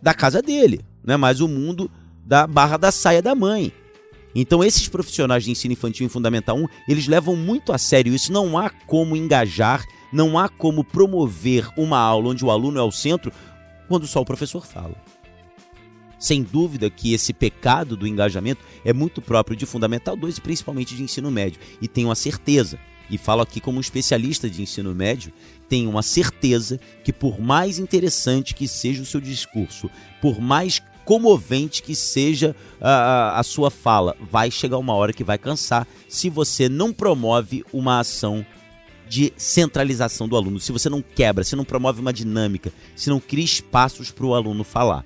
da 0.00 0.14
casa 0.14 0.40
dele, 0.40 0.80
não 1.04 1.14
é 1.14 1.16
mais 1.16 1.40
o 1.40 1.46
um 1.46 1.48
mundo 1.48 1.90
da 2.24 2.46
barra 2.46 2.76
da 2.76 2.92
saia 2.92 3.22
da 3.22 3.34
mãe. 3.34 3.72
Então 4.34 4.62
esses 4.62 4.86
profissionais 4.88 5.44
de 5.44 5.50
ensino 5.50 5.72
infantil 5.72 6.06
e 6.06 6.10
fundamental 6.10 6.56
1, 6.56 6.66
eles 6.88 7.08
levam 7.08 7.34
muito 7.34 7.72
a 7.72 7.78
sério 7.78 8.14
isso, 8.14 8.32
não 8.32 8.56
há 8.56 8.70
como 8.70 9.16
engajar, 9.16 9.84
não 10.12 10.38
há 10.38 10.48
como 10.48 10.84
promover 10.84 11.68
uma 11.76 11.98
aula 11.98 12.30
onde 12.30 12.44
o 12.44 12.50
aluno 12.50 12.78
é 12.78 12.82
o 12.82 12.92
centro 12.92 13.32
quando 13.88 14.06
só 14.06 14.20
o 14.20 14.24
professor 14.24 14.64
fala. 14.64 14.94
Sem 16.18 16.42
dúvida 16.42 16.90
que 16.90 17.14
esse 17.14 17.32
pecado 17.32 17.96
do 17.96 18.06
engajamento 18.06 18.62
é 18.84 18.92
muito 18.92 19.22
próprio 19.22 19.56
de 19.56 19.64
Fundamental 19.64 20.16
2 20.16 20.36
e 20.36 20.40
principalmente 20.40 20.96
de 20.96 21.02
ensino 21.02 21.30
médio. 21.30 21.60
E 21.80 21.86
tenho 21.86 22.10
a 22.10 22.16
certeza, 22.16 22.78
e 23.08 23.16
falo 23.16 23.42
aqui 23.42 23.60
como 23.60 23.80
especialista 23.80 24.50
de 24.50 24.60
ensino 24.60 24.94
médio, 24.94 25.32
tenho 25.68 25.88
uma 25.88 26.02
certeza 26.02 26.80
que 27.04 27.12
por 27.12 27.40
mais 27.40 27.78
interessante 27.78 28.54
que 28.54 28.66
seja 28.66 29.02
o 29.02 29.06
seu 29.06 29.20
discurso, 29.20 29.88
por 30.20 30.40
mais 30.40 30.82
comovente 31.04 31.82
que 31.82 31.94
seja 31.94 32.54
a, 32.80 32.90
a, 32.90 33.40
a 33.40 33.42
sua 33.42 33.70
fala, 33.70 34.14
vai 34.20 34.50
chegar 34.50 34.76
uma 34.76 34.94
hora 34.94 35.12
que 35.12 35.24
vai 35.24 35.38
cansar 35.38 35.86
se 36.06 36.28
você 36.28 36.68
não 36.68 36.92
promove 36.92 37.64
uma 37.72 38.00
ação 38.00 38.44
de 39.08 39.32
centralização 39.36 40.28
do 40.28 40.36
aluno, 40.36 40.60
se 40.60 40.70
você 40.70 40.88
não 40.88 41.02
quebra, 41.02 41.42
se 41.42 41.56
não 41.56 41.64
promove 41.64 42.00
uma 42.00 42.12
dinâmica, 42.12 42.72
se 42.94 43.08
não 43.08 43.18
cria 43.18 43.44
espaços 43.44 44.10
para 44.10 44.26
o 44.26 44.34
aluno 44.34 44.62
falar. 44.62 45.04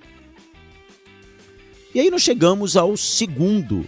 E 1.95 2.01
aí 2.01 2.11
nós 2.11 2.23
chegamos 2.23 2.77
ao 2.77 2.97
segundo 2.97 3.87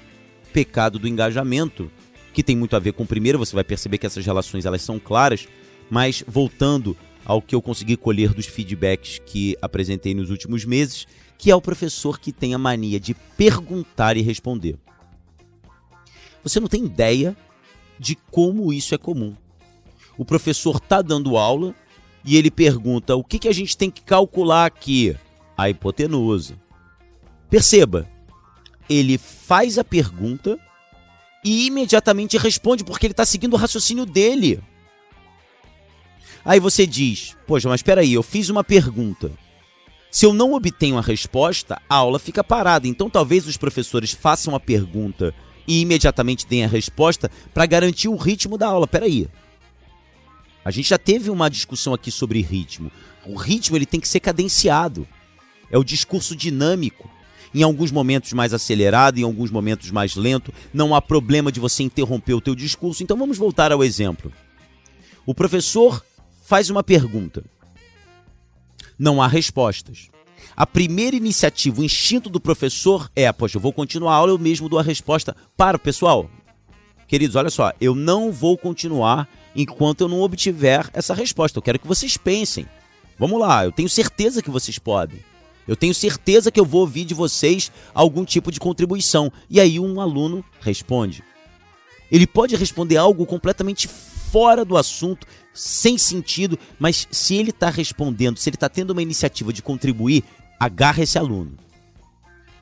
pecado 0.52 0.98
do 0.98 1.08
engajamento, 1.08 1.90
que 2.32 2.42
tem 2.42 2.56
muito 2.56 2.76
a 2.76 2.78
ver 2.78 2.92
com 2.92 3.02
o 3.02 3.06
primeiro, 3.06 3.38
você 3.38 3.54
vai 3.54 3.64
perceber 3.64 3.98
que 3.98 4.06
essas 4.06 4.24
relações 4.24 4.64
elas 4.64 4.82
são 4.82 4.98
claras, 4.98 5.48
mas 5.90 6.22
voltando 6.26 6.96
ao 7.24 7.40
que 7.40 7.54
eu 7.54 7.62
consegui 7.62 7.96
colher 7.96 8.34
dos 8.34 8.46
feedbacks 8.46 9.20
que 9.24 9.56
apresentei 9.60 10.14
nos 10.14 10.30
últimos 10.30 10.64
meses, 10.64 11.06
que 11.38 11.50
é 11.50 11.56
o 11.56 11.62
professor 11.62 12.20
que 12.20 12.32
tem 12.32 12.54
a 12.54 12.58
mania 12.58 13.00
de 13.00 13.14
perguntar 13.36 14.16
e 14.16 14.22
responder. 14.22 14.76
Você 16.42 16.60
não 16.60 16.68
tem 16.68 16.84
ideia 16.84 17.34
de 17.98 18.16
como 18.30 18.72
isso 18.72 18.94
é 18.94 18.98
comum 18.98 19.34
o 20.16 20.24
professor 20.24 20.76
está 20.76 21.02
dando 21.02 21.36
aula 21.36 21.74
e 22.24 22.36
ele 22.36 22.50
pergunta: 22.50 23.14
o 23.16 23.24
que, 23.24 23.38
que 23.38 23.48
a 23.48 23.52
gente 23.52 23.76
tem 23.76 23.90
que 23.90 24.02
calcular 24.02 24.66
aqui? 24.66 25.16
A 25.56 25.70
hipotenusa. 25.70 26.56
Perceba, 27.48 28.08
ele 28.88 29.18
faz 29.18 29.78
a 29.78 29.84
pergunta 29.84 30.58
e 31.44 31.66
imediatamente 31.66 32.38
responde 32.38 32.82
porque 32.82 33.06
ele 33.06 33.12
está 33.12 33.24
seguindo 33.24 33.54
o 33.54 33.58
raciocínio 33.58 34.06
dele. 34.06 34.60
Aí 36.44 36.58
você 36.58 36.86
diz: 36.86 37.36
Poxa, 37.46 37.68
mas 37.68 37.78
espera 37.78 38.00
aí, 38.00 38.14
eu 38.14 38.22
fiz 38.22 38.48
uma 38.48 38.64
pergunta. 38.64 39.30
Se 40.10 40.24
eu 40.24 40.32
não 40.32 40.52
obtenho 40.52 40.96
a 40.96 41.00
resposta, 41.00 41.80
a 41.88 41.96
aula 41.96 42.18
fica 42.18 42.44
parada. 42.44 42.86
Então 42.86 43.10
talvez 43.10 43.46
os 43.46 43.56
professores 43.56 44.12
façam 44.12 44.54
a 44.54 44.60
pergunta 44.60 45.34
e 45.66 45.80
imediatamente 45.80 46.46
deem 46.46 46.64
a 46.64 46.68
resposta 46.68 47.30
para 47.52 47.66
garantir 47.66 48.08
o 48.08 48.16
ritmo 48.16 48.56
da 48.56 48.68
aula. 48.68 48.84
Espera 48.84 49.06
aí. 49.06 49.28
A 50.64 50.70
gente 50.70 50.88
já 50.88 50.98
teve 50.98 51.30
uma 51.30 51.50
discussão 51.50 51.92
aqui 51.92 52.10
sobre 52.10 52.40
ritmo. 52.40 52.90
O 53.26 53.34
ritmo 53.34 53.76
ele 53.76 53.84
tem 53.84 54.00
que 54.00 54.08
ser 54.08 54.20
cadenciado. 54.20 55.06
É 55.70 55.76
o 55.76 55.84
discurso 55.84 56.34
dinâmico. 56.34 57.10
Em 57.54 57.62
alguns 57.62 57.92
momentos 57.92 58.32
mais 58.32 58.54
acelerado, 58.54 59.18
em 59.18 59.22
alguns 59.22 59.50
momentos 59.50 59.90
mais 59.90 60.16
lento. 60.16 60.52
Não 60.72 60.94
há 60.94 61.02
problema 61.02 61.52
de 61.52 61.60
você 61.60 61.82
interromper 61.82 62.32
o 62.32 62.40
teu 62.40 62.54
discurso. 62.54 63.02
Então 63.02 63.16
vamos 63.16 63.36
voltar 63.36 63.72
ao 63.72 63.84
exemplo. 63.84 64.32
O 65.26 65.34
professor 65.34 66.04
faz 66.42 66.70
uma 66.70 66.82
pergunta. 66.82 67.44
Não 68.98 69.20
há 69.20 69.26
respostas. 69.26 70.08
A 70.56 70.66
primeira 70.66 71.16
iniciativa, 71.16 71.80
o 71.80 71.84
instinto 71.84 72.30
do 72.30 72.40
professor 72.40 73.10
é: 73.14 73.30
poxa, 73.32 73.56
eu 73.56 73.60
vou 73.60 73.72
continuar 73.72 74.12
a 74.12 74.16
aula, 74.16 74.32
eu 74.32 74.38
mesmo 74.38 74.68
dou 74.68 74.78
a 74.78 74.82
resposta. 74.82 75.36
Para, 75.56 75.78
pessoal. 75.78 76.30
Queridos, 77.06 77.36
olha 77.36 77.50
só, 77.50 77.72
eu 77.80 77.94
não 77.94 78.32
vou 78.32 78.56
continuar 78.56 79.28
enquanto 79.54 80.02
eu 80.02 80.08
não 80.08 80.20
obtiver 80.20 80.88
essa 80.92 81.14
resposta. 81.14 81.58
Eu 81.58 81.62
quero 81.62 81.78
que 81.78 81.86
vocês 81.86 82.16
pensem. 82.16 82.66
Vamos 83.18 83.38
lá, 83.38 83.64
eu 83.64 83.72
tenho 83.72 83.88
certeza 83.88 84.42
que 84.42 84.50
vocês 84.50 84.78
podem. 84.78 85.20
Eu 85.66 85.76
tenho 85.76 85.94
certeza 85.94 86.50
que 86.50 86.60
eu 86.60 86.64
vou 86.64 86.82
ouvir 86.82 87.04
de 87.04 87.14
vocês 87.14 87.72
algum 87.94 88.24
tipo 88.24 88.52
de 88.52 88.60
contribuição. 88.60 89.32
E 89.48 89.60
aí 89.60 89.78
um 89.80 90.00
aluno 90.00 90.44
responde. 90.60 91.22
Ele 92.10 92.26
pode 92.26 92.54
responder 92.54 92.96
algo 92.96 93.24
completamente 93.24 93.88
fora 93.88 94.64
do 94.64 94.76
assunto, 94.76 95.26
sem 95.54 95.96
sentido, 95.96 96.58
mas 96.78 97.08
se 97.10 97.36
ele 97.36 97.50
está 97.50 97.70
respondendo, 97.70 98.36
se 98.36 98.48
ele 98.48 98.56
está 98.56 98.68
tendo 98.68 98.90
uma 98.90 99.02
iniciativa 99.02 99.52
de 99.52 99.62
contribuir, 99.62 100.24
agarra 100.58 101.02
esse 101.02 101.18
aluno 101.18 101.63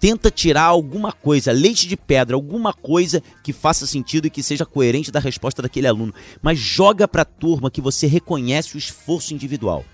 tenta 0.03 0.33
tirar 0.33 0.65
alguma 0.65 1.13
coisa, 1.13 1.53
leite 1.53 1.87
de 1.87 1.97
pedra, 1.97 2.35
alguma 2.35 2.73
coisa 2.73 3.23
que 3.41 3.53
faça 3.53 3.87
sentido 3.87 4.27
e 4.27 4.31
que 4.31 4.43
seja 4.43 4.67
coerente 4.67 5.13
da 5.13 5.21
resposta 5.21 5.63
daquele 5.63 5.87
aluno, 5.87 6.13
mas 6.43 6.59
joga 6.59 7.07
para 7.07 7.23
a 7.23 7.25
turma 7.25 7.71
que 7.71 7.81
você 7.81 8.09
reconhece 8.09 8.75
o 8.75 8.79
esforço 8.79 9.33
individual. 9.33 9.85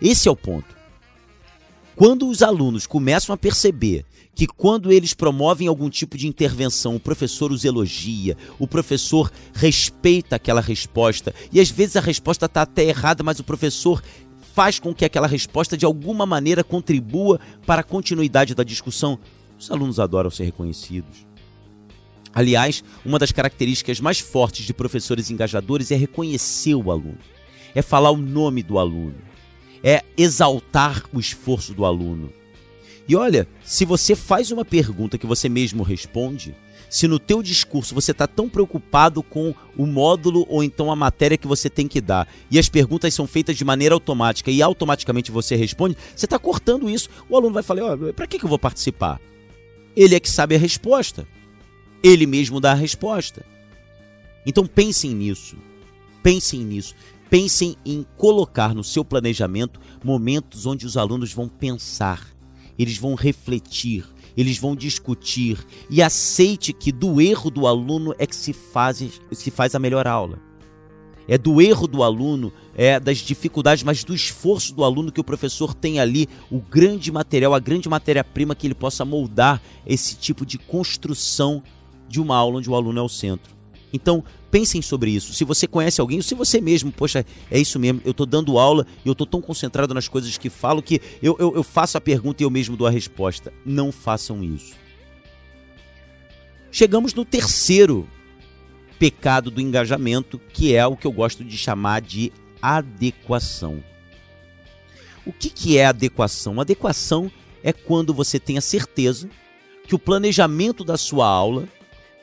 Esse 0.00 0.28
é 0.28 0.30
o 0.30 0.36
ponto. 0.36 0.76
Quando 1.96 2.28
os 2.28 2.40
alunos 2.40 2.86
começam 2.86 3.34
a 3.34 3.36
perceber 3.36 4.06
que 4.34 4.46
quando 4.46 4.90
eles 4.92 5.14
promovem 5.14 5.68
algum 5.68 5.88
tipo 5.88 6.18
de 6.18 6.26
intervenção, 6.26 6.96
o 6.96 7.00
professor 7.00 7.52
os 7.52 7.64
elogia, 7.64 8.36
o 8.58 8.66
professor 8.66 9.30
respeita 9.54 10.36
aquela 10.36 10.60
resposta, 10.60 11.34
e 11.52 11.60
às 11.60 11.70
vezes 11.70 11.96
a 11.96 12.00
resposta 12.00 12.46
está 12.46 12.62
até 12.62 12.84
errada, 12.84 13.22
mas 13.22 13.38
o 13.38 13.44
professor 13.44 14.02
faz 14.54 14.78
com 14.78 14.94
que 14.94 15.04
aquela 15.04 15.26
resposta 15.26 15.76
de 15.76 15.84
alguma 15.84 16.24
maneira 16.24 16.62
contribua 16.62 17.40
para 17.66 17.80
a 17.80 17.84
continuidade 17.84 18.54
da 18.54 18.62
discussão. 18.62 19.18
Os 19.58 19.68
alunos 19.68 19.98
adoram 19.98 20.30
ser 20.30 20.44
reconhecidos. 20.44 21.26
Aliás, 22.32 22.84
uma 23.04 23.18
das 23.18 23.32
características 23.32 23.98
mais 23.98 24.20
fortes 24.20 24.64
de 24.64 24.72
professores 24.72 25.28
engajadores 25.28 25.90
é 25.90 25.96
reconhecer 25.96 26.76
o 26.76 26.92
aluno, 26.92 27.18
é 27.74 27.82
falar 27.82 28.12
o 28.12 28.16
nome 28.16 28.62
do 28.62 28.78
aluno, 28.78 29.16
é 29.82 30.04
exaltar 30.16 31.02
o 31.12 31.18
esforço 31.18 31.74
do 31.74 31.84
aluno. 31.84 32.32
E 33.08 33.16
olha, 33.16 33.48
se 33.64 33.84
você 33.84 34.14
faz 34.14 34.52
uma 34.52 34.64
pergunta 34.64 35.18
que 35.18 35.26
você 35.26 35.48
mesmo 35.48 35.82
responde, 35.82 36.54
se 36.94 37.08
no 37.08 37.18
teu 37.18 37.42
discurso 37.42 37.92
você 37.92 38.12
está 38.12 38.24
tão 38.24 38.48
preocupado 38.48 39.20
com 39.20 39.52
o 39.76 39.84
módulo 39.84 40.46
ou 40.48 40.62
então 40.62 40.92
a 40.92 40.94
matéria 40.94 41.36
que 41.36 41.44
você 41.44 41.68
tem 41.68 41.88
que 41.88 42.00
dar 42.00 42.28
e 42.48 42.56
as 42.56 42.68
perguntas 42.68 43.12
são 43.12 43.26
feitas 43.26 43.56
de 43.56 43.64
maneira 43.64 43.96
automática 43.96 44.48
e 44.48 44.62
automaticamente 44.62 45.32
você 45.32 45.56
responde, 45.56 45.96
você 46.14 46.24
está 46.24 46.38
cortando 46.38 46.88
isso. 46.88 47.08
O 47.28 47.36
aluno 47.36 47.52
vai 47.52 47.64
falar: 47.64 47.94
oh, 47.94 48.12
para 48.12 48.28
que, 48.28 48.38
que 48.38 48.44
eu 48.44 48.48
vou 48.48 48.60
participar? 48.60 49.20
Ele 49.96 50.14
é 50.14 50.20
que 50.20 50.30
sabe 50.30 50.54
a 50.54 50.58
resposta. 50.58 51.26
Ele 52.00 52.26
mesmo 52.26 52.60
dá 52.60 52.70
a 52.70 52.76
resposta. 52.76 53.44
Então 54.46 54.64
pensem 54.64 55.12
nisso. 55.16 55.56
Pensem 56.22 56.60
nisso. 56.60 56.94
Pensem 57.28 57.76
em 57.84 58.06
colocar 58.16 58.72
no 58.72 58.84
seu 58.84 59.04
planejamento 59.04 59.80
momentos 60.04 60.64
onde 60.64 60.86
os 60.86 60.96
alunos 60.96 61.32
vão 61.32 61.48
pensar, 61.48 62.24
eles 62.78 62.96
vão 62.98 63.16
refletir, 63.16 64.06
eles 64.36 64.58
vão 64.58 64.74
discutir 64.74 65.58
e 65.88 66.02
aceite 66.02 66.72
que 66.72 66.90
do 66.90 67.20
erro 67.20 67.50
do 67.50 67.66
aluno 67.66 68.14
é 68.18 68.26
que 68.26 68.36
se 68.36 68.52
faz, 68.52 69.20
se 69.32 69.50
faz 69.50 69.74
a 69.74 69.78
melhor 69.78 70.06
aula. 70.06 70.38
é 71.26 71.38
do 71.38 71.60
erro 71.60 71.86
do 71.86 72.02
aluno, 72.02 72.52
é 72.74 73.00
das 73.00 73.18
dificuldades, 73.18 73.82
mas 73.82 74.04
do 74.04 74.14
esforço 74.14 74.74
do 74.74 74.84
aluno 74.84 75.10
que 75.10 75.20
o 75.20 75.24
professor 75.24 75.72
tem 75.72 75.98
ali 75.98 76.28
o 76.50 76.60
grande 76.60 77.10
material, 77.10 77.54
a 77.54 77.58
grande 77.58 77.88
matéria-prima 77.88 78.54
que 78.54 78.66
ele 78.66 78.74
possa 78.74 79.04
moldar 79.04 79.62
esse 79.86 80.16
tipo 80.16 80.44
de 80.44 80.58
construção 80.58 81.62
de 82.08 82.20
uma 82.20 82.36
aula 82.36 82.58
onde 82.58 82.68
o 82.68 82.74
aluno 82.74 82.98
é 82.98 83.02
o 83.02 83.08
centro. 83.08 83.54
Então, 83.94 84.24
pensem 84.50 84.82
sobre 84.82 85.12
isso. 85.12 85.32
Se 85.32 85.44
você 85.44 85.68
conhece 85.68 86.00
alguém, 86.00 86.16
ou 86.16 86.22
se 86.24 86.34
você 86.34 86.60
mesmo, 86.60 86.90
poxa, 86.90 87.24
é 87.48 87.60
isso 87.60 87.78
mesmo, 87.78 88.02
eu 88.04 88.10
estou 88.10 88.26
dando 88.26 88.58
aula 88.58 88.84
e 89.04 89.08
eu 89.08 89.12
estou 89.12 89.24
tão 89.24 89.40
concentrado 89.40 89.94
nas 89.94 90.08
coisas 90.08 90.36
que 90.36 90.50
falo 90.50 90.82
que 90.82 91.00
eu, 91.22 91.36
eu, 91.38 91.54
eu 91.54 91.62
faço 91.62 91.96
a 91.96 92.00
pergunta 92.00 92.42
e 92.42 92.44
eu 92.44 92.50
mesmo 92.50 92.76
dou 92.76 92.88
a 92.88 92.90
resposta. 92.90 93.52
Não 93.64 93.92
façam 93.92 94.42
isso. 94.42 94.74
Chegamos 96.72 97.14
no 97.14 97.24
terceiro 97.24 98.08
pecado 98.98 99.48
do 99.48 99.60
engajamento, 99.60 100.40
que 100.52 100.74
é 100.74 100.84
o 100.84 100.96
que 100.96 101.06
eu 101.06 101.12
gosto 101.12 101.44
de 101.44 101.56
chamar 101.56 102.00
de 102.00 102.32
adequação. 102.60 103.80
O 105.24 105.32
que, 105.32 105.50
que 105.50 105.78
é 105.78 105.86
adequação? 105.86 106.60
Adequação 106.60 107.30
é 107.62 107.72
quando 107.72 108.12
você 108.12 108.40
tem 108.40 108.58
a 108.58 108.60
certeza 108.60 109.30
que 109.86 109.94
o 109.94 110.00
planejamento 110.00 110.82
da 110.82 110.96
sua 110.96 111.28
aula, 111.28 111.68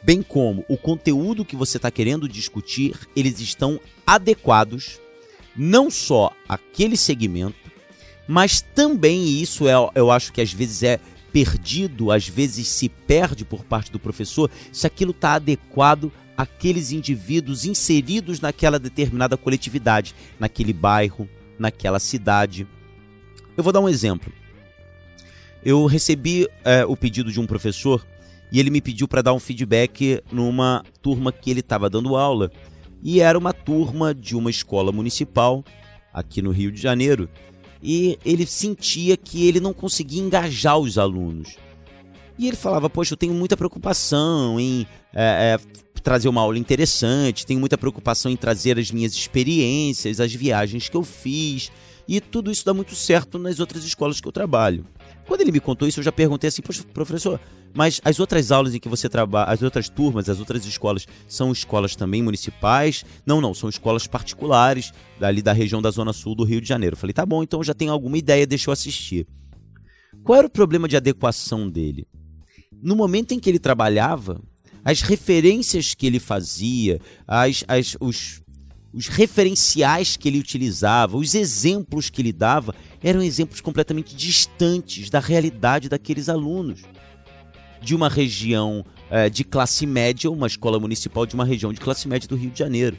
bem 0.03 0.21
como 0.21 0.65
o 0.67 0.77
conteúdo 0.77 1.45
que 1.45 1.55
você 1.55 1.77
está 1.77 1.91
querendo 1.91 2.27
discutir, 2.27 2.95
eles 3.15 3.39
estão 3.39 3.79
adequados 4.05 4.99
não 5.55 5.89
só 5.89 6.31
àquele 6.47 6.97
segmento, 6.97 7.71
mas 8.27 8.61
também, 8.61 9.23
e 9.23 9.41
isso 9.41 9.67
é, 9.67 9.73
eu 9.95 10.09
acho 10.09 10.31
que 10.31 10.41
às 10.41 10.53
vezes 10.53 10.83
é 10.83 10.99
perdido, 11.31 12.11
às 12.11 12.27
vezes 12.27 12.67
se 12.67 12.89
perde 12.89 13.45
por 13.45 13.63
parte 13.63 13.91
do 13.91 13.99
professor, 13.99 14.49
se 14.71 14.85
aquilo 14.85 15.11
está 15.11 15.33
adequado 15.33 16.11
aqueles 16.35 16.91
indivíduos 16.91 17.65
inseridos 17.65 18.39
naquela 18.39 18.79
determinada 18.79 19.37
coletividade, 19.37 20.15
naquele 20.39 20.73
bairro, 20.73 21.29
naquela 21.57 21.99
cidade. 21.99 22.67
Eu 23.55 23.63
vou 23.63 23.71
dar 23.71 23.79
um 23.79 23.89
exemplo. 23.89 24.31
Eu 25.63 25.85
recebi 25.85 26.47
é, 26.63 26.83
o 26.85 26.97
pedido 26.97 27.31
de 27.31 27.39
um 27.39 27.45
professor 27.45 28.05
e 28.51 28.59
ele 28.59 28.69
me 28.69 28.81
pediu 28.81 29.07
para 29.07 29.21
dar 29.21 29.33
um 29.33 29.39
feedback 29.39 30.21
numa 30.31 30.83
turma 31.01 31.31
que 31.31 31.49
ele 31.49 31.61
estava 31.61 31.89
dando 31.89 32.15
aula. 32.15 32.51
E 33.01 33.21
era 33.21 33.37
uma 33.37 33.53
turma 33.53 34.13
de 34.13 34.35
uma 34.35 34.49
escola 34.49 34.91
municipal 34.91 35.63
aqui 36.13 36.41
no 36.41 36.51
Rio 36.51 36.71
de 36.71 36.81
Janeiro. 36.81 37.29
E 37.81 38.19
ele 38.25 38.45
sentia 38.45 39.17
que 39.17 39.47
ele 39.47 39.59
não 39.59 39.73
conseguia 39.73 40.21
engajar 40.21 40.77
os 40.77 40.97
alunos. 40.97 41.55
E 42.37 42.47
ele 42.47 42.57
falava: 42.57 42.89
Poxa, 42.89 43.13
eu 43.13 43.17
tenho 43.17 43.33
muita 43.33 43.57
preocupação 43.57 44.59
em 44.59 44.85
é, 45.13 45.57
é, 45.57 45.81
trazer 46.01 46.27
uma 46.27 46.41
aula 46.41 46.57
interessante, 46.57 47.45
tenho 47.45 47.59
muita 47.59 47.77
preocupação 47.77 48.31
em 48.31 48.35
trazer 48.35 48.77
as 48.77 48.91
minhas 48.91 49.13
experiências, 49.13 50.19
as 50.19 50.33
viagens 50.33 50.89
que 50.89 50.97
eu 50.97 51.03
fiz, 51.03 51.71
e 52.07 52.19
tudo 52.19 52.51
isso 52.51 52.65
dá 52.65 52.73
muito 52.73 52.95
certo 52.95 53.39
nas 53.39 53.59
outras 53.59 53.83
escolas 53.83 54.19
que 54.19 54.27
eu 54.27 54.31
trabalho. 54.31 54.85
Quando 55.27 55.41
ele 55.41 55.51
me 55.51 55.59
contou 55.59 55.87
isso, 55.87 55.99
eu 55.99 56.03
já 56.03 56.11
perguntei 56.11 56.47
assim, 56.47 56.61
poxa, 56.61 56.83
professor, 56.93 57.39
mas 57.73 58.01
as 58.03 58.19
outras 58.19 58.51
aulas 58.51 58.75
em 58.75 58.79
que 58.79 58.89
você 58.89 59.07
trabalha, 59.07 59.51
as 59.51 59.61
outras 59.61 59.87
turmas, 59.87 60.27
as 60.27 60.39
outras 60.39 60.65
escolas, 60.65 61.07
são 61.27 61.51
escolas 61.51 61.95
também 61.95 62.21
municipais? 62.21 63.05
Não, 63.25 63.39
não, 63.39 63.53
são 63.53 63.69
escolas 63.69 64.07
particulares, 64.07 64.91
dali 65.19 65.41
da 65.41 65.53
região 65.53 65.81
da 65.81 65.89
Zona 65.91 66.13
Sul 66.13 66.35
do 66.35 66.43
Rio 66.43 66.61
de 66.61 66.67
Janeiro. 66.67 66.95
Eu 66.95 66.99
falei, 66.99 67.13
tá 67.13 67.25
bom, 67.25 67.43
então 67.43 67.63
já 67.63 67.73
tenho 67.73 67.91
alguma 67.91 68.17
ideia, 68.17 68.45
deixa 68.45 68.69
eu 68.69 68.73
assistir. 68.73 69.27
Qual 70.23 70.37
era 70.37 70.47
o 70.47 70.51
problema 70.51 70.87
de 70.87 70.97
adequação 70.97 71.69
dele? 71.69 72.05
No 72.81 72.95
momento 72.95 73.33
em 73.33 73.39
que 73.39 73.49
ele 73.49 73.59
trabalhava, 73.59 74.41
as 74.83 75.01
referências 75.01 75.93
que 75.93 76.05
ele 76.05 76.19
fazia, 76.19 76.99
as, 77.27 77.63
as, 77.67 77.95
os, 77.99 78.41
os 78.93 79.07
referenciais 79.07 80.17
que 80.17 80.27
ele 80.27 80.39
utilizava, 80.39 81.17
os 81.17 81.33
exemplos 81.33 82.09
que 82.09 82.21
ele 82.21 82.33
dava, 82.33 82.75
eram 83.01 83.21
exemplos 83.21 83.61
completamente 83.61 84.15
distantes 84.15 85.09
da 85.09 85.19
realidade 85.19 85.87
daqueles 85.87 86.27
alunos. 86.27 86.81
De 87.81 87.95
uma 87.95 88.09
região 88.09 88.85
é, 89.09 89.29
de 89.29 89.43
classe 89.43 89.85
média, 89.87 90.29
uma 90.29 90.47
escola 90.47 90.79
municipal 90.79 91.25
de 91.25 91.33
uma 91.33 91.45
região 91.45 91.73
de 91.73 91.79
classe 91.79 92.07
média 92.07 92.27
do 92.27 92.35
Rio 92.35 92.51
de 92.51 92.59
Janeiro. 92.59 92.97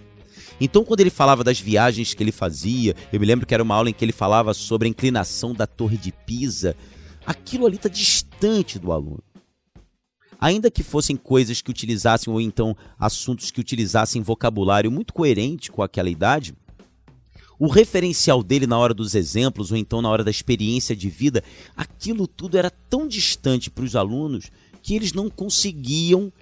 Então, 0.60 0.84
quando 0.84 1.00
ele 1.00 1.10
falava 1.10 1.44
das 1.44 1.60
viagens 1.60 2.14
que 2.14 2.22
ele 2.22 2.32
fazia, 2.32 2.94
eu 3.12 3.20
me 3.20 3.26
lembro 3.26 3.46
que 3.46 3.54
era 3.54 3.62
uma 3.62 3.74
aula 3.74 3.90
em 3.90 3.92
que 3.92 4.04
ele 4.04 4.12
falava 4.12 4.54
sobre 4.54 4.88
a 4.88 4.90
inclinação 4.90 5.52
da 5.52 5.66
Torre 5.66 5.96
de 5.96 6.10
Pisa, 6.10 6.74
aquilo 7.26 7.66
ali 7.66 7.76
está 7.76 7.88
distante 7.88 8.78
do 8.78 8.92
aluno 8.92 9.22
ainda 10.42 10.72
que 10.72 10.82
fossem 10.82 11.14
coisas 11.16 11.62
que 11.62 11.70
utilizassem 11.70 12.32
ou 12.32 12.40
então 12.40 12.76
assuntos 12.98 13.52
que 13.52 13.60
utilizassem 13.60 14.22
vocabulário 14.22 14.90
muito 14.90 15.14
coerente 15.14 15.70
com 15.70 15.84
aquela 15.84 16.10
idade, 16.10 16.52
o 17.60 17.68
referencial 17.68 18.42
dele 18.42 18.66
na 18.66 18.76
hora 18.76 18.92
dos 18.92 19.14
exemplos 19.14 19.70
ou 19.70 19.76
então 19.76 20.02
na 20.02 20.10
hora 20.10 20.24
da 20.24 20.32
experiência 20.32 20.96
de 20.96 21.08
vida, 21.08 21.44
aquilo 21.76 22.26
tudo 22.26 22.58
era 22.58 22.70
tão 22.70 23.06
distante 23.06 23.70
para 23.70 23.84
os 23.84 23.94
alunos 23.94 24.50
que 24.82 24.96
eles 24.96 25.12
não 25.12 25.30
conseguiam 25.30 26.32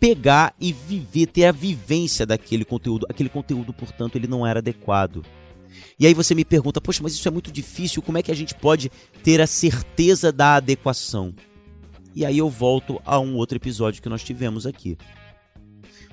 pegar 0.00 0.52
e 0.60 0.72
viver, 0.72 1.28
ter 1.28 1.44
a 1.44 1.52
vivência 1.52 2.26
daquele 2.26 2.64
conteúdo. 2.64 3.06
Aquele 3.08 3.28
conteúdo, 3.28 3.72
portanto, 3.72 4.16
ele 4.16 4.26
não 4.26 4.44
era 4.44 4.58
adequado. 4.58 5.24
E 5.96 6.08
aí 6.08 6.12
você 6.12 6.34
me 6.34 6.44
pergunta, 6.44 6.80
poxa, 6.80 7.04
mas 7.04 7.12
isso 7.12 7.28
é 7.28 7.30
muito 7.30 7.52
difícil, 7.52 8.02
como 8.02 8.18
é 8.18 8.22
que 8.22 8.32
a 8.32 8.36
gente 8.36 8.52
pode 8.52 8.90
ter 9.22 9.40
a 9.40 9.46
certeza 9.46 10.32
da 10.32 10.56
adequação? 10.56 11.32
E 12.14 12.24
aí 12.24 12.38
eu 12.38 12.48
volto 12.48 13.00
a 13.04 13.18
um 13.18 13.34
outro 13.34 13.56
episódio 13.56 14.00
que 14.00 14.08
nós 14.08 14.22
tivemos 14.22 14.66
aqui. 14.66 14.96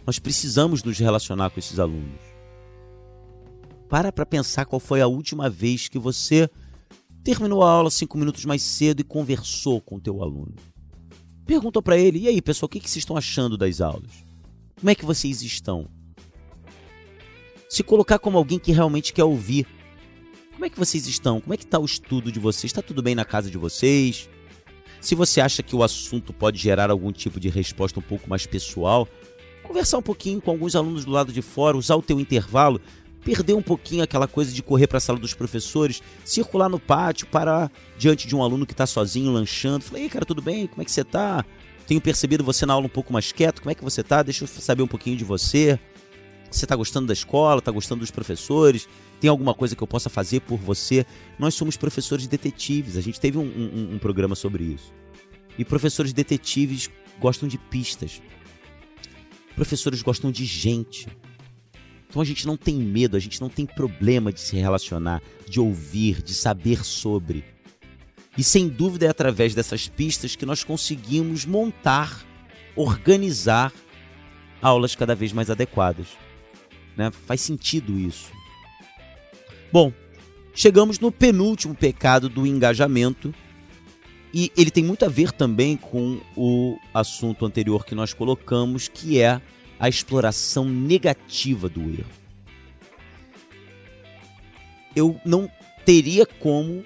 Nós 0.06 0.18
precisamos 0.18 0.84
nos 0.84 0.98
relacionar 0.98 1.52
com 1.52 1.60
esses 1.60 1.78
alunos. 1.78 2.20
Para 3.88 4.12
para 4.12 4.26
pensar 4.26 4.66
qual 4.66 4.80
foi 4.80 5.00
a 5.00 5.08
última 5.08 5.50
vez 5.50 5.88
que 5.88 6.00
você 6.00 6.50
terminou 7.24 7.64
a 7.64 7.70
aula 7.70 7.92
cinco 7.92 8.18
minutos 8.18 8.46
mais 8.46 8.64
cedo 8.64 9.02
e 9.02 9.04
conversou 9.04 9.80
com 9.80 9.98
o 9.98 10.02
teu 10.02 10.24
aluno. 10.24 10.56
Pergunta 11.46 11.82
para 11.82 11.98
ele, 11.98 12.20
e 12.20 12.28
aí 12.28 12.42
pessoal, 12.42 12.66
o 12.66 12.70
que, 12.70 12.80
que 12.80 12.90
vocês 12.90 13.04
estão 13.04 13.18
achando 13.18 13.58
das 13.58 13.80
aulas? 13.80 14.12
Como 14.80 14.90
é 14.90 14.96
que 14.96 15.06
vocês 15.06 15.44
estão? 15.44 15.88
Se 17.70 17.84
colocar 17.84 18.18
como 18.18 18.38
alguém 18.38 18.58
que 18.58 18.72
realmente 18.72 19.14
quer 19.14 19.24
ouvir. 19.24 19.68
Como 20.54 20.66
é 20.66 20.70
que 20.70 20.80
vocês 20.80 21.06
estão? 21.06 21.40
Como 21.40 21.54
é 21.54 21.58
que 21.58 21.64
está 21.64 21.78
o 21.78 21.86
estudo 21.86 22.32
de 22.32 22.40
vocês? 22.40 22.72
Está 22.72 22.82
tudo 22.82 23.04
bem 23.04 23.14
na 23.14 23.26
casa 23.26 23.52
de 23.52 23.58
vocês? 23.58 24.28
Se 25.02 25.16
você 25.16 25.42
acha 25.42 25.64
que 25.64 25.76
o 25.76 25.84
assunto 25.84 26.32
pode 26.32 26.60
gerar 26.60 26.92
algum 26.92 27.12
tipo 27.12 27.40
de 27.40 27.50
resposta 27.50 28.00
um 28.00 28.04
pouco 28.04 28.30
mais 28.30 28.46
pessoal, 28.46 29.08
conversar 29.64 29.98
um 29.98 30.02
pouquinho 30.02 30.40
com 30.40 30.52
alguns 30.52 30.76
alunos 30.76 31.04
do 31.04 31.12
lado 31.12 31.34
de 31.34 31.42
fora, 31.42 31.76
usar 31.76 31.96
o 31.96 32.04
teu 32.04 32.20
intervalo, 32.20 32.80
perder 33.26 33.56
um 33.56 33.64
pouquinho 33.64 34.04
aquela 34.04 34.28
coisa 34.28 34.54
de 34.54 34.62
correr 34.62 34.86
para 34.86 35.00
a 35.00 35.02
sala 35.02 35.18
dos 35.18 35.34
professores, 35.34 36.04
circular 36.24 36.70
no 36.70 36.80
pátio, 36.80 37.26
parar 37.26 37.72
diante 37.98 38.28
de 38.28 38.36
um 38.36 38.44
aluno 38.44 38.64
que 38.66 38.74
está 38.74 38.86
sozinho 38.86 39.32
lanchando, 39.32 39.84
falei, 39.84 40.08
cara, 40.08 40.24
tudo 40.24 40.42
bem? 40.42 40.68
Como 40.68 40.84
é 40.84 40.86
que 40.86 40.92
você 40.92 41.02
está? 41.02 41.44
Tenho 41.88 42.00
percebido 42.00 42.44
você 42.44 42.64
na 42.66 42.74
aula 42.74 42.86
um 42.86 42.90
pouco 42.90 43.12
mais 43.12 43.32
quieto, 43.32 43.60
como 43.62 43.72
é 43.72 43.76
que 43.76 43.84
você 43.84 44.02
está? 44.02 44.22
Deixa 44.22 44.44
eu 44.44 44.48
saber 44.48 44.84
um 44.84 44.88
pouquinho 44.88 45.18
de 45.18 45.24
você. 45.24 45.80
Você 46.52 46.66
está 46.66 46.76
gostando 46.76 47.08
da 47.08 47.14
escola? 47.14 47.60
Está 47.60 47.72
gostando 47.72 48.02
dos 48.02 48.12
professores? 48.12 48.88
Tem 49.22 49.30
alguma 49.30 49.54
coisa 49.54 49.74
que 49.74 49.82
eu 49.82 49.88
possa 49.88 50.10
fazer 50.10 50.42
por 50.42 50.58
você? 50.58 51.06
Nós 51.40 51.56
somos 51.56 51.78
professores 51.78 52.28
detetives. 52.28 52.98
A 52.98 53.02
gente 53.02 53.20
teve 53.22 53.38
um, 53.38 53.44
um, 53.44 53.96
um 53.96 53.98
programa 53.98 54.36
sobre 54.36 54.66
isso. 54.66 54.94
E 55.58 55.64
professores 55.64 56.12
detetives 56.12 56.90
gostam 57.20 57.48
de 57.48 57.58
pistas. 57.58 58.22
Professores 59.56 60.02
gostam 60.02 60.30
de 60.30 60.44
gente. 60.44 61.08
Então 62.10 62.22
a 62.22 62.26
gente 62.26 62.46
não 62.46 62.58
tem 62.58 62.76
medo, 62.76 63.16
a 63.16 63.20
gente 63.20 63.40
não 63.40 63.48
tem 63.48 63.66
problema 63.66 64.34
de 64.34 64.42
se 64.42 64.58
relacionar, 64.58 65.22
de 65.48 65.62
ouvir, 65.62 66.22
de 66.22 66.34
saber 66.34 66.84
sobre. 66.84 67.46
E 68.38 68.44
sem 68.44 68.68
dúvida 68.68 69.06
é 69.06 69.10
através 69.10 69.56
dessas 69.56 69.88
pistas 69.88 70.36
que 70.36 70.46
nós 70.46 70.64
conseguimos 70.64 71.46
montar, 71.46 72.26
organizar 72.76 73.72
aulas 74.62 74.96
cada 74.96 75.16
vez 75.16 75.32
mais 75.32 75.50
adequadas. 75.50 76.08
Né? 76.96 77.12
Faz 77.12 77.42
sentido 77.42 77.98
isso. 77.98 78.32
Bom, 79.72 79.94
chegamos 80.54 81.00
no 81.00 81.12
penúltimo 81.12 81.76
pecado 81.76 82.28
do 82.30 82.46
engajamento. 82.46 83.34
E 84.34 84.52
ele 84.56 84.72
tem 84.72 84.84
muito 84.84 85.04
a 85.04 85.10
ver 85.10 85.32
também 85.32 85.76
com 85.76 86.20
o 86.38 86.78
assunto 86.94 87.46
anterior 87.46 87.86
que 87.86 87.94
nós 87.94 88.14
colocamos, 88.14 88.88
que 88.88 89.20
é 89.20 89.42
a 89.78 89.90
exploração 89.90 90.66
negativa 90.66 91.68
do 91.68 91.82
erro. 91.82 92.06
Eu 94.96 95.20
não 95.26 95.52
teria 95.86 96.26
como 96.26 96.84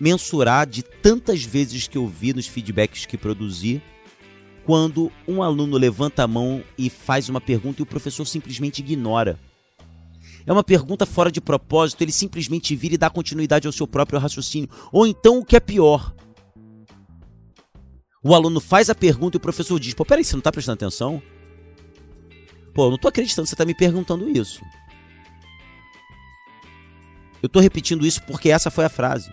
mensurar 0.00 0.66
de 0.66 0.82
tantas 0.82 1.44
vezes 1.44 1.86
que 1.86 1.98
eu 1.98 2.06
vi 2.06 2.32
nos 2.32 2.46
feedbacks 2.46 3.06
que 3.06 3.16
produzi 3.16 3.80
quando 4.66 5.12
um 5.28 5.44
aluno 5.44 5.76
levanta 5.76 6.24
a 6.24 6.26
mão 6.26 6.60
e 6.76 6.90
faz 6.90 7.28
uma 7.28 7.40
pergunta 7.40 7.80
e 7.80 7.84
o 7.84 7.86
professor 7.86 8.26
simplesmente 8.26 8.80
ignora. 8.80 9.38
É 10.44 10.52
uma 10.52 10.64
pergunta 10.64 11.06
fora 11.06 11.30
de 11.30 11.40
propósito, 11.40 12.02
ele 12.02 12.10
simplesmente 12.10 12.74
vira 12.74 12.94
e 12.94 12.98
dá 12.98 13.08
continuidade 13.08 13.68
ao 13.68 13.72
seu 13.72 13.86
próprio 13.86 14.18
raciocínio. 14.18 14.68
Ou 14.90 15.06
então, 15.06 15.38
o 15.38 15.44
que 15.44 15.54
é 15.54 15.60
pior, 15.60 16.12
o 18.22 18.34
aluno 18.34 18.60
faz 18.60 18.90
a 18.90 18.94
pergunta 18.94 19.36
e 19.36 19.38
o 19.38 19.40
professor 19.40 19.78
diz: 19.78 19.94
Pô, 19.94 20.04
peraí, 20.04 20.24
você 20.24 20.32
não 20.32 20.40
está 20.40 20.50
prestando 20.50 20.74
atenção? 20.74 21.22
Pô, 22.74 22.86
eu 22.86 22.88
não 22.88 22.96
estou 22.96 23.08
acreditando 23.08 23.44
que 23.44 23.50
você 23.50 23.54
está 23.54 23.64
me 23.64 23.74
perguntando 23.74 24.28
isso. 24.28 24.60
Eu 27.40 27.46
estou 27.46 27.62
repetindo 27.62 28.04
isso 28.04 28.20
porque 28.24 28.50
essa 28.50 28.68
foi 28.68 28.84
a 28.84 28.88
frase. 28.88 29.30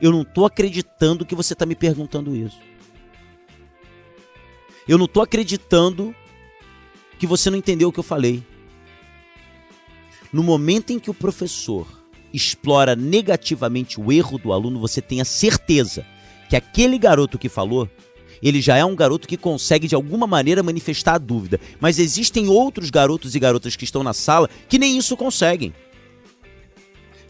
Eu 0.00 0.12
não 0.12 0.22
estou 0.22 0.46
acreditando 0.46 1.26
que 1.26 1.34
você 1.34 1.52
está 1.52 1.66
me 1.66 1.74
perguntando 1.74 2.34
isso. 2.34 2.58
Eu 4.88 4.98
não 4.98 5.06
estou 5.06 5.22
acreditando 5.22 6.14
que 7.18 7.26
você 7.26 7.50
não 7.50 7.58
entendeu 7.58 7.88
o 7.88 7.92
que 7.92 7.98
eu 7.98 8.04
falei. 8.04 8.42
No 10.32 10.42
momento 10.42 10.92
em 10.92 10.98
que 10.98 11.10
o 11.10 11.14
professor 11.14 11.86
explora 12.32 12.94
negativamente 12.94 14.00
o 14.00 14.12
erro 14.12 14.38
do 14.38 14.52
aluno, 14.52 14.78
você 14.78 15.00
tem 15.00 15.20
a 15.20 15.24
certeza 15.24 16.06
que 16.48 16.56
aquele 16.56 16.98
garoto 16.98 17.38
que 17.38 17.48
falou, 17.48 17.88
ele 18.42 18.60
já 18.60 18.76
é 18.76 18.84
um 18.84 18.94
garoto 18.94 19.26
que 19.26 19.36
consegue 19.36 19.88
de 19.88 19.94
alguma 19.94 20.26
maneira 20.26 20.62
manifestar 20.62 21.14
a 21.14 21.18
dúvida. 21.18 21.58
Mas 21.80 21.98
existem 21.98 22.48
outros 22.48 22.90
garotos 22.90 23.34
e 23.34 23.40
garotas 23.40 23.76
que 23.76 23.84
estão 23.84 24.02
na 24.02 24.12
sala 24.12 24.48
que 24.68 24.78
nem 24.78 24.98
isso 24.98 25.16
conseguem. 25.16 25.72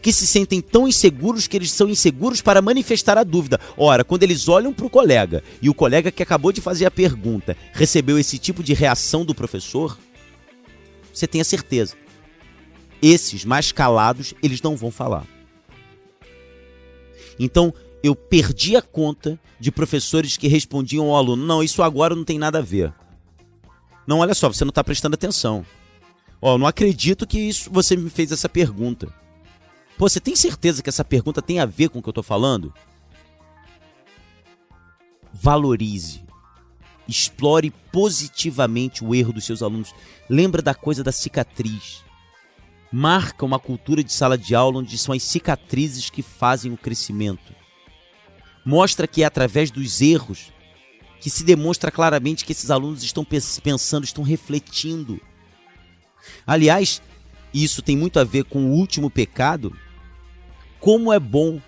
Que 0.01 0.13
se 0.13 0.27
sentem 0.27 0.61
tão 0.61 0.87
inseguros 0.87 1.47
que 1.47 1.57
eles 1.57 1.71
são 1.71 1.89
inseguros 1.89 2.41
para 2.41 2.61
manifestar 2.61 3.17
a 3.17 3.23
dúvida. 3.23 3.59
Ora, 3.75 4.03
quando 4.03 4.23
eles 4.23 4.47
olham 4.47 4.73
para 4.73 4.85
o 4.85 4.89
colega 4.89 5.43
e 5.61 5.69
o 5.69 5.73
colega 5.73 6.11
que 6.11 6.23
acabou 6.23 6.51
de 6.51 6.61
fazer 6.61 6.85
a 6.85 6.91
pergunta 6.91 7.57
recebeu 7.73 8.17
esse 8.17 8.37
tipo 8.37 8.63
de 8.63 8.73
reação 8.73 9.25
do 9.25 9.35
professor, 9.35 9.97
você 11.13 11.27
tem 11.27 11.41
a 11.41 11.45
certeza. 11.45 11.95
Esses 13.01 13.43
mais 13.43 13.71
calados, 13.71 14.33
eles 14.41 14.61
não 14.61 14.75
vão 14.75 14.91
falar. 14.91 15.25
Então, 17.39 17.73
eu 18.03 18.15
perdi 18.15 18.75
a 18.75 18.81
conta 18.81 19.39
de 19.59 19.71
professores 19.71 20.37
que 20.37 20.47
respondiam 20.47 21.05
ao 21.05 21.15
aluno: 21.15 21.45
não, 21.45 21.63
isso 21.63 21.83
agora 21.83 22.15
não 22.15 22.23
tem 22.23 22.39
nada 22.39 22.59
a 22.59 22.61
ver. 22.61 22.93
Não, 24.05 24.19
olha 24.19 24.33
só, 24.33 24.47
você 24.47 24.63
não 24.63 24.69
está 24.69 24.83
prestando 24.83 25.15
atenção. 25.15 25.65
Ó, 26.41 26.53
oh, 26.53 26.57
não 26.57 26.67
acredito 26.67 27.27
que 27.27 27.39
isso 27.39 27.69
você 27.71 27.95
me 27.95 28.09
fez 28.09 28.31
essa 28.31 28.47
pergunta. 28.47 29.11
Pô, 29.97 30.07
você 30.07 30.19
tem 30.19 30.35
certeza 30.35 30.83
que 30.83 30.89
essa 30.89 31.03
pergunta 31.03 31.41
tem 31.41 31.59
a 31.59 31.65
ver 31.65 31.89
com 31.89 31.99
o 31.99 32.01
que 32.01 32.09
eu 32.09 32.11
estou 32.11 32.23
falando? 32.23 32.73
Valorize. 35.33 36.23
Explore 37.07 37.71
positivamente 37.91 39.03
o 39.03 39.15
erro 39.15 39.33
dos 39.33 39.45
seus 39.45 39.63
alunos. 39.63 39.93
Lembra 40.29 40.61
da 40.61 40.75
coisa 40.75 41.03
da 41.03 41.11
cicatriz. 41.11 42.03
Marca 42.91 43.45
uma 43.45 43.59
cultura 43.59 44.03
de 44.03 44.13
sala 44.13 44.37
de 44.37 44.53
aula 44.53 44.79
onde 44.79 44.97
são 44.97 45.13
as 45.13 45.23
cicatrizes 45.23 46.09
que 46.09 46.21
fazem 46.21 46.71
o 46.71 46.77
crescimento 46.77 47.57
mostra 48.67 49.07
que 49.07 49.23
é 49.23 49.25
através 49.25 49.71
dos 49.71 50.01
erros 50.01 50.51
que 51.21 51.29
se 51.29 51.45
demonstra 51.45 51.89
claramente 51.89 52.43
que 52.43 52.51
esses 52.51 52.69
alunos 52.69 53.01
estão 53.01 53.25
pensando, 53.63 54.03
estão 54.03 54.25
refletindo. 54.25 55.21
Aliás, 56.45 57.01
isso 57.53 57.81
tem 57.81 57.95
muito 57.95 58.19
a 58.19 58.25
ver 58.25 58.43
com 58.43 58.65
o 58.65 58.73
último 58.73 59.09
pecado. 59.09 59.73
Como 60.79 61.11
é 61.11 61.19
bom 61.19 61.59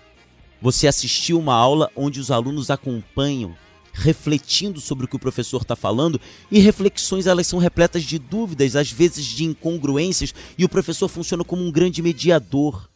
você 0.60 0.86
assistir 0.86 1.34
uma 1.34 1.54
aula 1.54 1.90
onde 1.96 2.20
os 2.20 2.30
alunos 2.30 2.70
acompanham, 2.70 3.56
refletindo 3.92 4.80
sobre 4.80 5.04
o 5.04 5.08
que 5.08 5.16
o 5.16 5.20
professor 5.20 5.62
está 5.62 5.74
falando, 5.74 6.20
e 6.50 6.60
reflexões 6.60 7.26
elas 7.26 7.46
são 7.46 7.58
repletas 7.58 8.04
de 8.04 8.18
dúvidas, 8.18 8.76
às 8.76 8.90
vezes 8.90 9.24
de 9.24 9.44
incongruências, 9.44 10.34
e 10.56 10.64
o 10.64 10.68
professor 10.68 11.08
funciona 11.08 11.44
como 11.44 11.62
um 11.62 11.70
grande 11.70 12.02
mediador. 12.02 12.88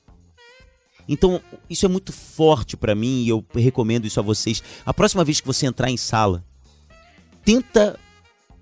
Então, 1.09 1.41
isso 1.69 1.85
é 1.85 1.89
muito 1.89 2.13
forte 2.13 2.77
para 2.77 2.95
mim 2.95 3.25
e 3.25 3.29
eu 3.29 3.45
recomendo 3.55 4.07
isso 4.07 4.21
a 4.21 4.23
vocês. 4.23 4.63
A 4.87 4.95
próxima 4.95 5.25
vez 5.25 5.41
que 5.41 5.47
você 5.47 5.67
entrar 5.67 5.91
em 5.91 5.97
sala, 5.97 6.45
tenta 7.45 7.99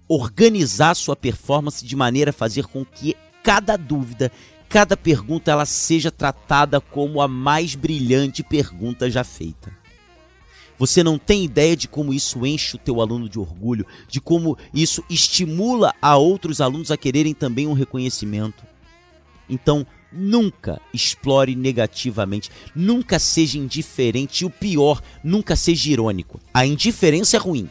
organizar 0.08 0.94
sua 0.94 1.14
performance 1.14 1.84
de 1.84 1.94
maneira 1.94 2.30
a 2.30 2.34
fazer 2.34 2.66
com 2.66 2.84
que 2.84 3.16
cada 3.42 3.76
dúvida, 3.76 4.30
cada 4.72 4.96
pergunta 4.96 5.50
ela 5.50 5.66
seja 5.66 6.10
tratada 6.10 6.80
como 6.80 7.20
a 7.20 7.28
mais 7.28 7.74
brilhante 7.74 8.42
pergunta 8.42 9.10
já 9.10 9.22
feita. 9.22 9.70
Você 10.78 11.04
não 11.04 11.18
tem 11.18 11.44
ideia 11.44 11.76
de 11.76 11.86
como 11.86 12.14
isso 12.14 12.46
enche 12.46 12.76
o 12.76 12.78
teu 12.78 13.02
aluno 13.02 13.28
de 13.28 13.38
orgulho, 13.38 13.86
de 14.08 14.18
como 14.18 14.56
isso 14.72 15.04
estimula 15.10 15.94
a 16.00 16.16
outros 16.16 16.58
alunos 16.58 16.90
a 16.90 16.96
quererem 16.96 17.34
também 17.34 17.66
um 17.66 17.74
reconhecimento. 17.74 18.64
Então, 19.46 19.86
Nunca 20.14 20.78
explore 20.92 21.56
negativamente, 21.56 22.50
nunca 22.76 23.18
seja 23.18 23.56
indiferente 23.56 24.44
e 24.44 24.46
o 24.46 24.50
pior, 24.50 25.00
nunca 25.24 25.56
seja 25.56 25.90
irônico. 25.90 26.38
A 26.52 26.66
indiferença 26.66 27.38
é 27.38 27.40
ruim. 27.40 27.66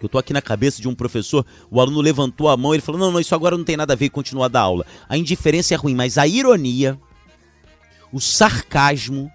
Eu 0.00 0.08
tô 0.08 0.18
aqui 0.18 0.32
na 0.32 0.40
cabeça 0.42 0.80
de 0.80 0.88
um 0.88 0.94
professor, 0.94 1.44
o 1.70 1.80
aluno 1.80 2.00
levantou 2.00 2.48
a 2.48 2.56
mão, 2.56 2.72
ele 2.72 2.82
falou: 2.82 3.00
"Não, 3.00 3.10
não, 3.10 3.20
isso 3.20 3.34
agora 3.34 3.56
não 3.56 3.64
tem 3.64 3.76
nada 3.76 3.92
a 3.92 3.96
ver 3.96 4.06
e 4.06 4.10
continua 4.10 4.48
da 4.48 4.60
aula". 4.60 4.86
A 5.08 5.16
indiferença 5.16 5.74
é 5.74 5.76
ruim, 5.76 5.94
mas 5.94 6.18
a 6.18 6.26
ironia, 6.26 6.98
o 8.12 8.20
sarcasmo, 8.20 9.30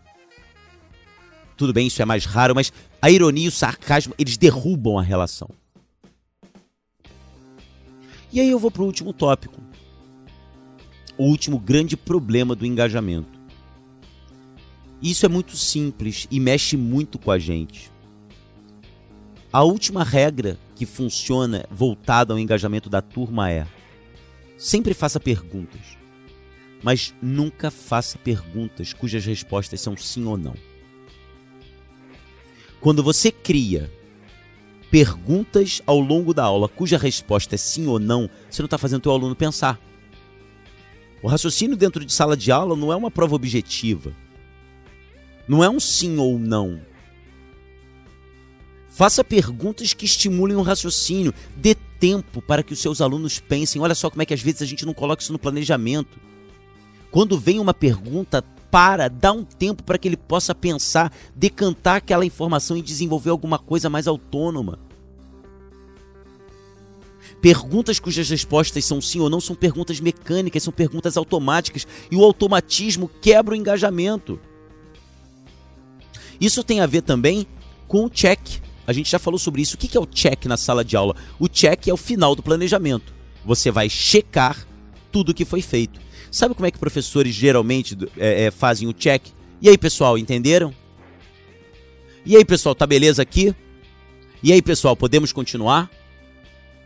tudo 1.58 1.73
bem, 1.73 1.88
isso 1.88 2.02
é 2.02 2.06
mais 2.06 2.26
raro, 2.26 2.56
mas 2.56 2.71
a 3.02 3.10
ironia 3.10 3.45
e 3.45 3.49
o 3.49 3.52
sarcasmo, 3.52 4.13
eles 4.17 4.38
derrubam 4.38 4.97
a 4.97 5.04
relação. 5.04 5.49
E 8.32 8.39
aí 8.39 8.49
eu 8.49 8.58
vou 8.58 8.71
pro 8.71 8.86
último 8.86 9.13
tópico 9.13 9.62
o 11.17 11.26
último 11.26 11.60
grande 11.60 11.95
problema 11.95 12.56
do 12.56 12.65
engajamento. 12.65 13.39
Isso 15.02 15.26
é 15.26 15.30
muito 15.30 15.56
simples 15.56 16.28
e 16.32 16.39
mexe 16.39 16.78
muito 16.78 17.19
com 17.19 17.30
a 17.30 17.38
gente. 17.38 17.92
A 19.53 19.61
última 19.61 20.03
regra 20.03 20.57
que 20.75 20.83
funciona 20.83 21.63
voltada 21.69 22.33
ao 22.33 22.39
engajamento 22.39 22.89
da 22.89 23.03
turma 23.03 23.51
é: 23.51 23.67
sempre 24.57 24.95
faça 24.95 25.19
perguntas, 25.19 25.95
mas 26.81 27.13
nunca 27.21 27.69
faça 27.69 28.17
perguntas 28.17 28.93
cujas 28.93 29.23
respostas 29.23 29.79
são 29.79 29.95
sim 29.95 30.25
ou 30.25 30.37
não. 30.37 30.55
Quando 32.81 33.03
você 33.03 33.31
cria 33.31 33.91
perguntas 34.89 35.83
ao 35.85 35.99
longo 35.99 36.33
da 36.33 36.43
aula 36.43 36.67
cuja 36.67 36.97
resposta 36.97 37.53
é 37.53 37.57
sim 37.57 37.85
ou 37.85 37.99
não, 37.99 38.27
você 38.49 38.59
não 38.63 38.65
está 38.65 38.79
fazendo 38.79 39.01
o 39.01 39.03
teu 39.03 39.11
aluno 39.11 39.35
pensar. 39.35 39.79
O 41.21 41.27
raciocínio 41.27 41.77
dentro 41.77 42.03
de 42.03 42.11
sala 42.11 42.35
de 42.35 42.51
aula 42.51 42.75
não 42.75 42.91
é 42.91 42.95
uma 42.95 43.11
prova 43.11 43.35
objetiva. 43.35 44.13
Não 45.47 45.63
é 45.63 45.69
um 45.69 45.79
sim 45.79 46.17
ou 46.17 46.39
não. 46.39 46.81
Faça 48.93 49.23
perguntas 49.23 49.91
que 49.91 50.06
estimulem 50.06 50.56
o 50.56 50.62
raciocínio. 50.62 51.34
Dê 51.56 51.73
tempo 51.73 52.43
para 52.43 52.62
que 52.62 52.73
os 52.73 52.79
seus 52.79 53.01
alunos 53.01 53.39
pensem. 53.39 53.82
Olha 53.82 53.95
só 53.95 54.08
como 54.08 54.21
é 54.21 54.25
que 54.25 54.36
às 54.36 54.41
vezes 54.41 54.62
a 54.62 54.65
gente 54.65 54.86
não 54.86 54.93
coloca 54.93 55.23
isso 55.23 55.34
no 55.34 55.39
planejamento. 55.39 56.19
Quando 57.10 57.39
vem 57.39 57.60
uma 57.60 57.73
pergunta, 57.73 58.43
para, 58.69 59.08
dá 59.08 59.32
um 59.32 59.43
tempo 59.43 59.84
para 59.84 59.97
que 59.97 60.08
ele 60.08 60.17
possa 60.17 60.53
pensar, 60.53 61.12
decantar 61.36 61.95
aquela 61.95 62.25
informação 62.25 62.77
e 62.77 62.84
desenvolver 62.84 63.32
alguma 63.32 63.58
coisa 63.58 63.89
mais 63.89 64.08
autônoma. 64.08 64.79
Perguntas 67.41 67.99
cujas 67.99 68.29
respostas 68.29 68.86
são 68.86 69.01
sim 69.01 69.19
ou 69.19 69.29
não 69.29 69.41
são 69.41 69.56
perguntas 69.56 69.99
mecânicas, 69.99 70.63
são 70.63 70.71
perguntas 70.71 71.17
automáticas 71.17 71.88
e 72.12 72.15
o 72.15 72.23
automatismo 72.23 73.10
quebra 73.21 73.53
o 73.53 73.58
engajamento. 73.58 74.39
Isso 76.39 76.63
tem 76.63 76.79
a 76.79 76.86
ver 76.86 77.01
também 77.01 77.47
com 77.88 78.06
o 78.06 78.10
check. 78.10 78.62
A 78.86 78.93
gente 78.93 79.10
já 79.10 79.19
falou 79.19 79.39
sobre 79.39 79.62
isso. 79.62 79.76
O 79.76 79.78
que 79.78 79.96
é 79.96 80.00
o 80.00 80.06
check 80.06 80.46
na 80.46 80.58
sala 80.58 80.84
de 80.84 80.96
aula? 80.96 81.15
O 81.39 81.48
check 81.48 81.88
é 81.88 81.93
o 81.93 81.98
final 81.98 82.36
do 82.36 82.43
planejamento. 82.43 83.13
Você 83.46 83.72
vai 83.72 83.89
checar 83.89 84.67
tudo 85.12 85.30
o 85.30 85.34
que 85.34 85.46
foi 85.46 85.62
feito. 85.62 86.00
Sabe 86.32 86.56
como 86.56 86.65
é 86.65 86.72
que 86.72 86.80
professores 86.80 87.34
geralmente 87.34 87.98
é, 88.17 88.46
é, 88.46 88.52
fazem 88.52 88.88
o 88.88 88.93
check? 88.93 89.28
E 89.62 89.69
aí, 89.69 89.78
pessoal, 89.78 90.17
entenderam? 90.17 90.74
E 92.26 92.36
aí, 92.36 92.43
pessoal, 92.43 92.74
tá 92.74 92.88
beleza 92.88 93.22
aqui? 93.22 93.54
E 94.41 94.52
aí, 94.52 94.62
pessoal, 94.62 94.96
podemos 94.96 95.32
continuar? 95.32 95.89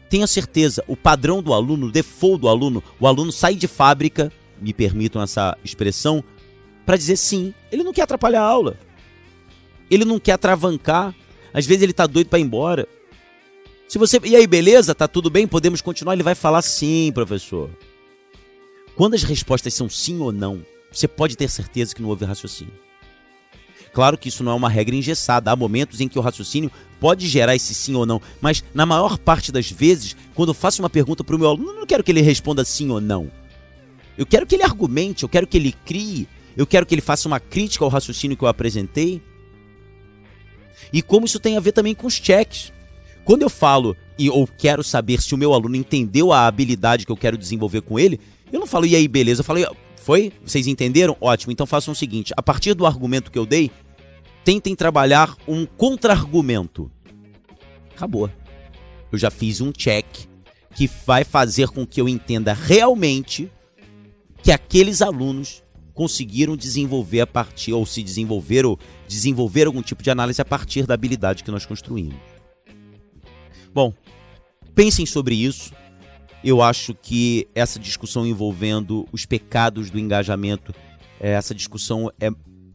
Tenha 0.10 0.28
certeza, 0.28 0.84
o 0.88 0.96
padrão 0.96 1.42
do 1.42 1.54
aluno, 1.54 1.88
o 1.88 1.92
default 1.92 2.42
do 2.42 2.48
aluno, 2.48 2.84
o 3.00 3.08
aluno 3.08 3.32
sai 3.32 3.56
de 3.56 3.68
fábrica, 3.68 4.32
me 4.60 4.74
permitam 4.74 5.22
essa 5.22 5.58
expressão, 5.64 6.24
para 6.86 6.96
dizer 6.96 7.18
sim, 7.18 7.54
ele 7.72 7.84
não 7.84 7.92
quer 7.92 8.04
atrapalhar 8.04 8.42
a 8.42 8.46
aula. 8.46 8.78
Ele 9.92 10.06
não 10.06 10.20
quer 10.20 10.34
atravancar. 10.34 11.14
Às 11.54 11.66
vezes 11.66 11.84
ele 11.84 11.94
tá 11.94 12.06
doido 12.06 12.28
para 12.28 12.40
ir 12.40 12.44
embora. 12.44 12.88
Se 13.88 13.98
você, 13.98 14.20
e 14.24 14.36
aí, 14.36 14.46
beleza? 14.46 14.94
Tá 14.94 15.08
tudo 15.08 15.30
bem? 15.30 15.48
Podemos 15.48 15.82
continuar? 15.82 16.14
Ele 16.14 16.24
vai 16.24 16.36
falar 16.36 16.62
sim, 16.62 17.12
professor. 17.14 17.70
Quando 18.96 19.14
as 19.14 19.24
respostas 19.24 19.74
são 19.74 19.88
sim 19.88 20.20
ou 20.20 20.32
não, 20.32 20.62
você 20.92 21.08
pode 21.08 21.38
ter 21.38 21.50
certeza 21.50 21.96
que 21.96 22.02
não 22.02 22.10
houve 22.10 22.26
raciocínio. 22.26 22.74
Claro 23.94 24.18
que 24.18 24.30
isso 24.30 24.44
não 24.44 24.52
é 24.52 24.56
uma 24.56 24.70
regra 24.70 24.96
engessada. 24.96 25.52
Há 25.52 25.56
momentos 25.56 26.02
em 26.02 26.08
que 26.08 26.20
o 26.20 26.22
raciocínio 26.22 26.72
pode 27.00 27.28
gerar 27.28 27.56
esse 27.56 27.74
sim 27.74 27.96
ou 27.96 28.06
não, 28.06 28.22
mas 28.42 28.64
na 28.74 28.86
maior 28.86 29.18
parte 29.18 29.52
das 29.52 29.72
vezes, 29.72 30.16
quando 30.36 30.50
eu 30.50 30.54
faço 30.54 30.82
uma 30.82 30.90
pergunta 30.90 31.24
para 31.24 31.36
o 31.36 31.40
meu 31.40 31.50
aluno, 31.50 31.72
eu 31.72 31.80
não 31.80 31.86
quero 31.86 32.04
que 32.04 32.12
ele 32.12 32.22
responda 32.22 32.66
sim 32.66 32.90
ou 32.90 33.00
não. 33.00 33.32
Eu 34.18 34.26
quero 34.26 34.46
que 34.46 34.56
ele 34.56 34.64
argumente, 34.64 35.24
eu 35.24 35.30
quero 35.30 35.48
que 35.48 35.58
ele 35.58 35.72
crie, 35.86 36.28
eu 36.56 36.66
quero 36.66 36.86
que 36.86 36.96
ele 36.96 37.02
faça 37.02 37.28
uma 37.28 37.40
crítica 37.40 37.86
ao 37.86 37.90
raciocínio 37.90 38.36
que 38.36 38.44
eu 38.44 38.48
apresentei. 38.48 39.22
E 40.92 41.02
como 41.02 41.26
isso 41.26 41.40
tem 41.40 41.58
a 41.58 41.60
ver 41.60 41.72
também 41.72 41.94
com 41.94 42.08
os 42.08 42.14
cheques. 42.14 42.72
Quando 43.24 43.42
eu 43.42 43.50
falo 43.50 43.96
e 44.18 44.30
ou 44.30 44.48
quero 44.48 44.84
saber 44.84 45.22
se 45.22 45.36
o 45.36 45.38
meu 45.38 45.54
aluno 45.54 45.76
entendeu 45.76 46.32
a 46.32 46.48
habilidade 46.48 47.06
que 47.06 47.12
eu 47.12 47.18
quero 47.18 47.38
desenvolver 47.38 47.82
com 47.82 48.00
ele, 48.00 48.20
eu 48.52 48.60
não 48.60 48.68
falo 48.68 48.86
e 48.86 48.96
aí 48.96 49.08
beleza, 49.08 49.42
eu 49.42 49.46
falo 49.46 49.60
Foi? 49.98 50.32
Vocês 50.46 50.68
entenderam? 50.68 51.18
Ótimo. 51.20 51.52
Então 51.52 51.66
façam 51.66 51.92
o 51.92 51.96
seguinte: 51.96 52.34
a 52.38 52.42
partir 52.42 52.74
do 52.74 52.86
argumento 52.86 53.32
que 53.32 53.38
eu 53.38 53.46
dei, 53.46 53.70
tentem 54.44 54.76
trabalhar 54.76 55.36
um 55.48 55.66
contra-argumento. 55.66 56.90
Acabou. 57.94 58.30
Eu 59.12 59.18
já 59.18 59.30
fiz 59.30 59.60
um 59.60 59.72
check 59.72 60.06
que 60.74 60.90
vai 61.06 61.24
fazer 61.24 61.70
com 61.70 61.86
que 61.86 62.00
eu 62.00 62.08
entenda 62.08 62.54
realmente 62.54 63.52
que 64.44 64.52
aqueles 64.52 65.02
alunos 65.02 65.64
conseguiram 65.98 66.56
desenvolver 66.56 67.22
a 67.22 67.28
partir, 67.28 67.74
ou 67.74 67.84
se 67.84 68.04
desenvolver, 68.04 68.68
ou 68.68 68.78
desenvolver 69.08 69.66
algum 69.66 69.82
tipo 69.82 70.04
de 70.04 70.12
análise 70.12 70.40
a 70.40 70.46
partir 70.46 70.86
da 70.86 70.94
habilidade 70.94 71.44
que 71.44 71.50
nós 71.50 71.66
construímos. 71.66 72.16
Bom, 73.74 73.92
pensem 74.76 75.08
sobre 75.08 75.34
isso. 75.34 75.74
Eu 76.44 76.62
acho 76.62 76.94
que 76.94 77.48
essa 77.56 77.80
discussão 77.80 78.28
envolvendo 78.28 79.08
os 79.12 79.26
pecados 79.26 79.90
do 79.90 79.98
engajamento, 79.98 80.72
eh, 81.20 81.32
essa 81.32 81.56
discussão 81.56 82.12
é 82.20 82.30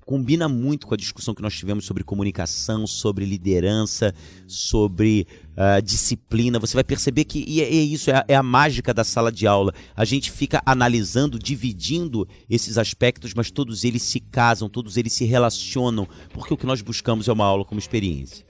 combina 0.04 0.48
muito 0.48 0.86
com 0.86 0.94
a 0.94 0.96
discussão 0.96 1.34
que 1.34 1.42
nós 1.42 1.54
tivemos 1.54 1.84
sobre 1.84 2.02
comunicação, 2.02 2.86
sobre 2.86 3.24
liderança, 3.24 4.14
sobre 4.46 5.26
uh, 5.50 5.82
disciplina. 5.82 6.58
Você 6.58 6.74
vai 6.74 6.84
perceber 6.84 7.24
que 7.24 7.44
e 7.46 7.60
é, 7.60 7.64
é 7.64 7.82
isso, 7.82 8.10
é 8.10 8.22
é 8.28 8.34
a, 8.34 8.42
mágica 8.42 8.92
da 8.94 9.04
sala 9.04 9.30
de 9.30 9.46
aula. 9.46 9.72
A 9.94 10.04
gente 10.04 10.30
fica 10.30 10.62
analisando, 10.64 11.38
dividindo 11.38 12.26
esses 12.48 12.78
aspectos, 12.78 13.34
mas 13.34 13.50
todos 13.50 13.84
eles 13.84 14.02
se 14.02 14.20
casam, 14.20 14.68
todos 14.68 14.96
eles 14.96 15.12
se 15.12 15.24
relacionam, 15.24 16.08
porque 16.32 16.54
o 16.54 16.56
que 16.56 16.66
nós 16.66 16.80
buscamos 16.80 17.28
é 17.28 17.32
uma 17.32 17.44
aula 17.44 17.64
como 17.64 17.78
experiência. 17.78 18.44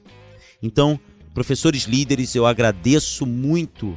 Então, 0.62 0.98
professores 1.34 1.84
líderes, 1.84 2.34
eu 2.34 2.46
agradeço 2.46 3.26
muito 3.26 3.96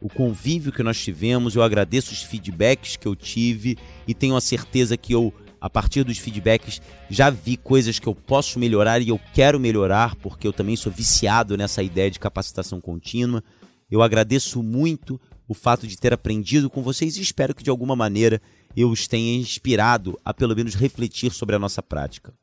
o 0.00 0.08
convívio 0.08 0.70
que 0.70 0.82
nós 0.82 1.02
tivemos, 1.02 1.56
eu 1.56 1.62
agradeço 1.62 2.12
os 2.12 2.22
feedbacks 2.22 2.96
que 2.96 3.08
eu 3.08 3.16
tive 3.16 3.78
e 4.06 4.12
tenho 4.12 4.36
a 4.36 4.40
certeza 4.40 4.96
que 4.96 5.14
eu, 5.14 5.32
a 5.64 5.70
partir 5.70 6.04
dos 6.04 6.18
feedbacks, 6.18 6.82
já 7.08 7.30
vi 7.30 7.56
coisas 7.56 7.98
que 7.98 8.06
eu 8.06 8.14
posso 8.14 8.58
melhorar 8.58 9.00
e 9.00 9.08
eu 9.08 9.18
quero 9.32 9.58
melhorar, 9.58 10.14
porque 10.16 10.46
eu 10.46 10.52
também 10.52 10.76
sou 10.76 10.92
viciado 10.92 11.56
nessa 11.56 11.82
ideia 11.82 12.10
de 12.10 12.18
capacitação 12.18 12.82
contínua. 12.82 13.42
Eu 13.90 14.02
agradeço 14.02 14.62
muito 14.62 15.18
o 15.48 15.54
fato 15.54 15.86
de 15.86 15.96
ter 15.96 16.12
aprendido 16.12 16.68
com 16.68 16.82
vocês 16.82 17.16
e 17.16 17.22
espero 17.22 17.54
que 17.54 17.62
de 17.62 17.70
alguma 17.70 17.96
maneira 17.96 18.42
eu 18.76 18.90
os 18.90 19.08
tenha 19.08 19.38
inspirado 19.38 20.20
a 20.22 20.34
pelo 20.34 20.54
menos 20.54 20.74
refletir 20.74 21.32
sobre 21.32 21.56
a 21.56 21.58
nossa 21.58 21.82
prática. 21.82 22.34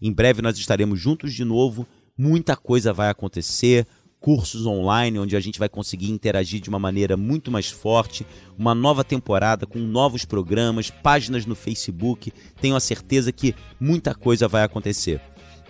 Em 0.00 0.10
breve 0.10 0.40
nós 0.40 0.56
estaremos 0.56 0.98
juntos 0.98 1.34
de 1.34 1.44
novo, 1.44 1.86
muita 2.16 2.56
coisa 2.56 2.94
vai 2.94 3.10
acontecer 3.10 3.86
cursos 4.20 4.66
online 4.66 5.18
onde 5.18 5.34
a 5.34 5.40
gente 5.40 5.58
vai 5.58 5.68
conseguir 5.68 6.10
interagir 6.10 6.60
de 6.60 6.68
uma 6.68 6.78
maneira 6.78 7.16
muito 7.16 7.50
mais 7.50 7.70
forte, 7.70 8.26
uma 8.56 8.74
nova 8.74 9.02
temporada 9.02 9.66
com 9.66 9.78
novos 9.78 10.24
programas, 10.24 10.90
páginas 10.90 11.46
no 11.46 11.54
Facebook. 11.54 12.32
Tenho 12.60 12.76
a 12.76 12.80
certeza 12.80 13.32
que 13.32 13.54
muita 13.80 14.14
coisa 14.14 14.46
vai 14.46 14.62
acontecer. 14.62 15.20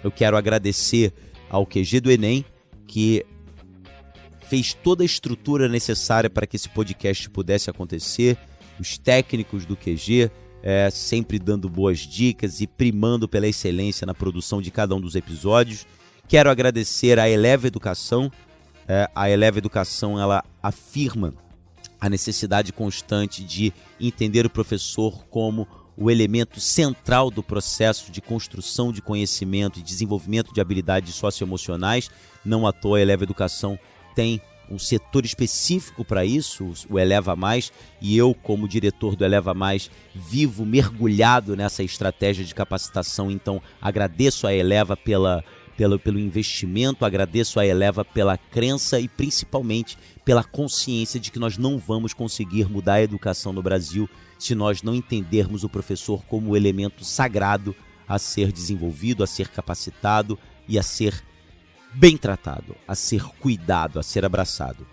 Eu 0.02 0.10
quero 0.10 0.36
agradecer 0.36 1.12
ao 1.48 1.64
QG 1.64 2.00
do 2.00 2.10
Enem 2.10 2.44
que 2.86 3.24
fez 4.48 4.74
toda 4.74 5.04
a 5.04 5.06
estrutura 5.06 5.68
necessária 5.68 6.28
para 6.28 6.44
que 6.44 6.56
esse 6.56 6.68
podcast 6.68 7.30
pudesse 7.30 7.70
acontecer, 7.70 8.36
os 8.80 8.98
técnicos 8.98 9.64
do 9.64 9.76
QG, 9.76 10.28
é, 10.62 10.90
sempre 10.90 11.38
dando 11.38 11.68
boas 11.68 12.00
dicas 12.00 12.60
e 12.60 12.66
primando 12.66 13.28
pela 13.28 13.46
excelência 13.46 14.04
na 14.04 14.12
produção 14.12 14.60
de 14.60 14.72
cada 14.72 14.94
um 14.94 15.00
dos 15.00 15.14
episódios. 15.14 15.86
Quero 16.30 16.48
agradecer 16.48 17.18
à 17.18 17.28
Eleva 17.28 17.66
Educação. 17.66 18.30
É, 18.86 19.10
a 19.16 19.28
Eleva 19.28 19.58
Educação 19.58 20.16
ela 20.16 20.44
afirma 20.62 21.34
a 22.00 22.08
necessidade 22.08 22.72
constante 22.72 23.42
de 23.42 23.72
entender 23.98 24.46
o 24.46 24.50
professor 24.50 25.24
como 25.28 25.66
o 25.96 26.08
elemento 26.08 26.60
central 26.60 27.32
do 27.32 27.42
processo 27.42 28.12
de 28.12 28.20
construção 28.20 28.92
de 28.92 29.02
conhecimento 29.02 29.80
e 29.80 29.82
desenvolvimento 29.82 30.54
de 30.54 30.60
habilidades 30.60 31.16
socioemocionais. 31.16 32.08
Não 32.44 32.64
à 32.64 32.72
toa 32.72 32.98
a 32.98 33.00
Eleva 33.00 33.24
Educação 33.24 33.76
tem 34.14 34.40
um 34.70 34.78
setor 34.78 35.24
específico 35.24 36.04
para 36.04 36.24
isso, 36.24 36.72
o 36.88 36.96
Eleva 36.96 37.34
Mais, 37.34 37.72
e 38.00 38.16
eu, 38.16 38.32
como 38.32 38.68
diretor 38.68 39.16
do 39.16 39.24
Eleva 39.24 39.52
Mais, 39.52 39.90
vivo 40.14 40.64
mergulhado 40.64 41.56
nessa 41.56 41.82
estratégia 41.82 42.44
de 42.44 42.54
capacitação. 42.54 43.32
Então, 43.32 43.60
agradeço 43.82 44.46
a 44.46 44.54
Eleva 44.54 44.96
pela 44.96 45.42
pelo, 45.80 45.98
pelo 45.98 46.18
investimento, 46.18 47.06
agradeço 47.06 47.58
a 47.58 47.64
Eleva 47.64 48.04
pela 48.04 48.36
crença 48.36 49.00
e 49.00 49.08
principalmente 49.08 49.96
pela 50.26 50.44
consciência 50.44 51.18
de 51.18 51.30
que 51.32 51.38
nós 51.38 51.56
não 51.56 51.78
vamos 51.78 52.12
conseguir 52.12 52.68
mudar 52.68 52.94
a 52.96 53.02
educação 53.02 53.50
no 53.50 53.62
Brasil 53.62 54.06
se 54.38 54.54
nós 54.54 54.82
não 54.82 54.94
entendermos 54.94 55.64
o 55.64 55.70
professor 55.70 56.22
como 56.26 56.54
elemento 56.54 57.02
sagrado 57.02 57.74
a 58.06 58.18
ser 58.18 58.52
desenvolvido, 58.52 59.24
a 59.24 59.26
ser 59.26 59.48
capacitado 59.48 60.38
e 60.68 60.78
a 60.78 60.82
ser 60.82 61.24
bem 61.94 62.14
tratado, 62.14 62.76
a 62.86 62.94
ser 62.94 63.24
cuidado, 63.40 63.98
a 63.98 64.02
ser 64.02 64.22
abraçado. 64.22 64.86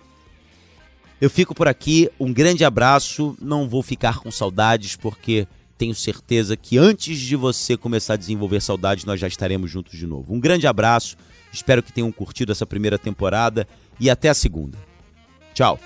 Eu 1.19 1.29
fico 1.29 1.53
por 1.53 1.67
aqui, 1.67 2.09
um 2.17 2.31
grande 2.31 2.63
abraço, 2.63 3.35
não 3.41 3.67
vou 3.67 3.83
ficar 3.83 4.19
com 4.19 4.31
saudades 4.31 4.95
porque 4.95 5.49
tenho 5.77 5.93
certeza 5.93 6.57
que 6.57 6.77
antes 6.77 7.19
de 7.19 7.35
você 7.35 7.77
começar 7.77 8.13
a 8.13 8.17
desenvolver 8.17 8.61
saudades, 8.61 9.05
nós 9.05 9.19
já 9.19 9.27
estaremos 9.27 9.69
juntos 9.69 9.97
de 9.97 10.07
novo. 10.07 10.33
Um 10.33 10.39
grande 10.39 10.65
abraço, 10.65 11.15
espero 11.53 11.83
que 11.83 11.93
tenham 11.93 12.11
curtido 12.11 12.51
essa 12.51 12.65
primeira 12.65 12.97
temporada 12.97 13.67
e 13.99 14.09
até 14.09 14.29
a 14.29 14.33
segunda. 14.33 14.77
Tchau! 15.53 15.79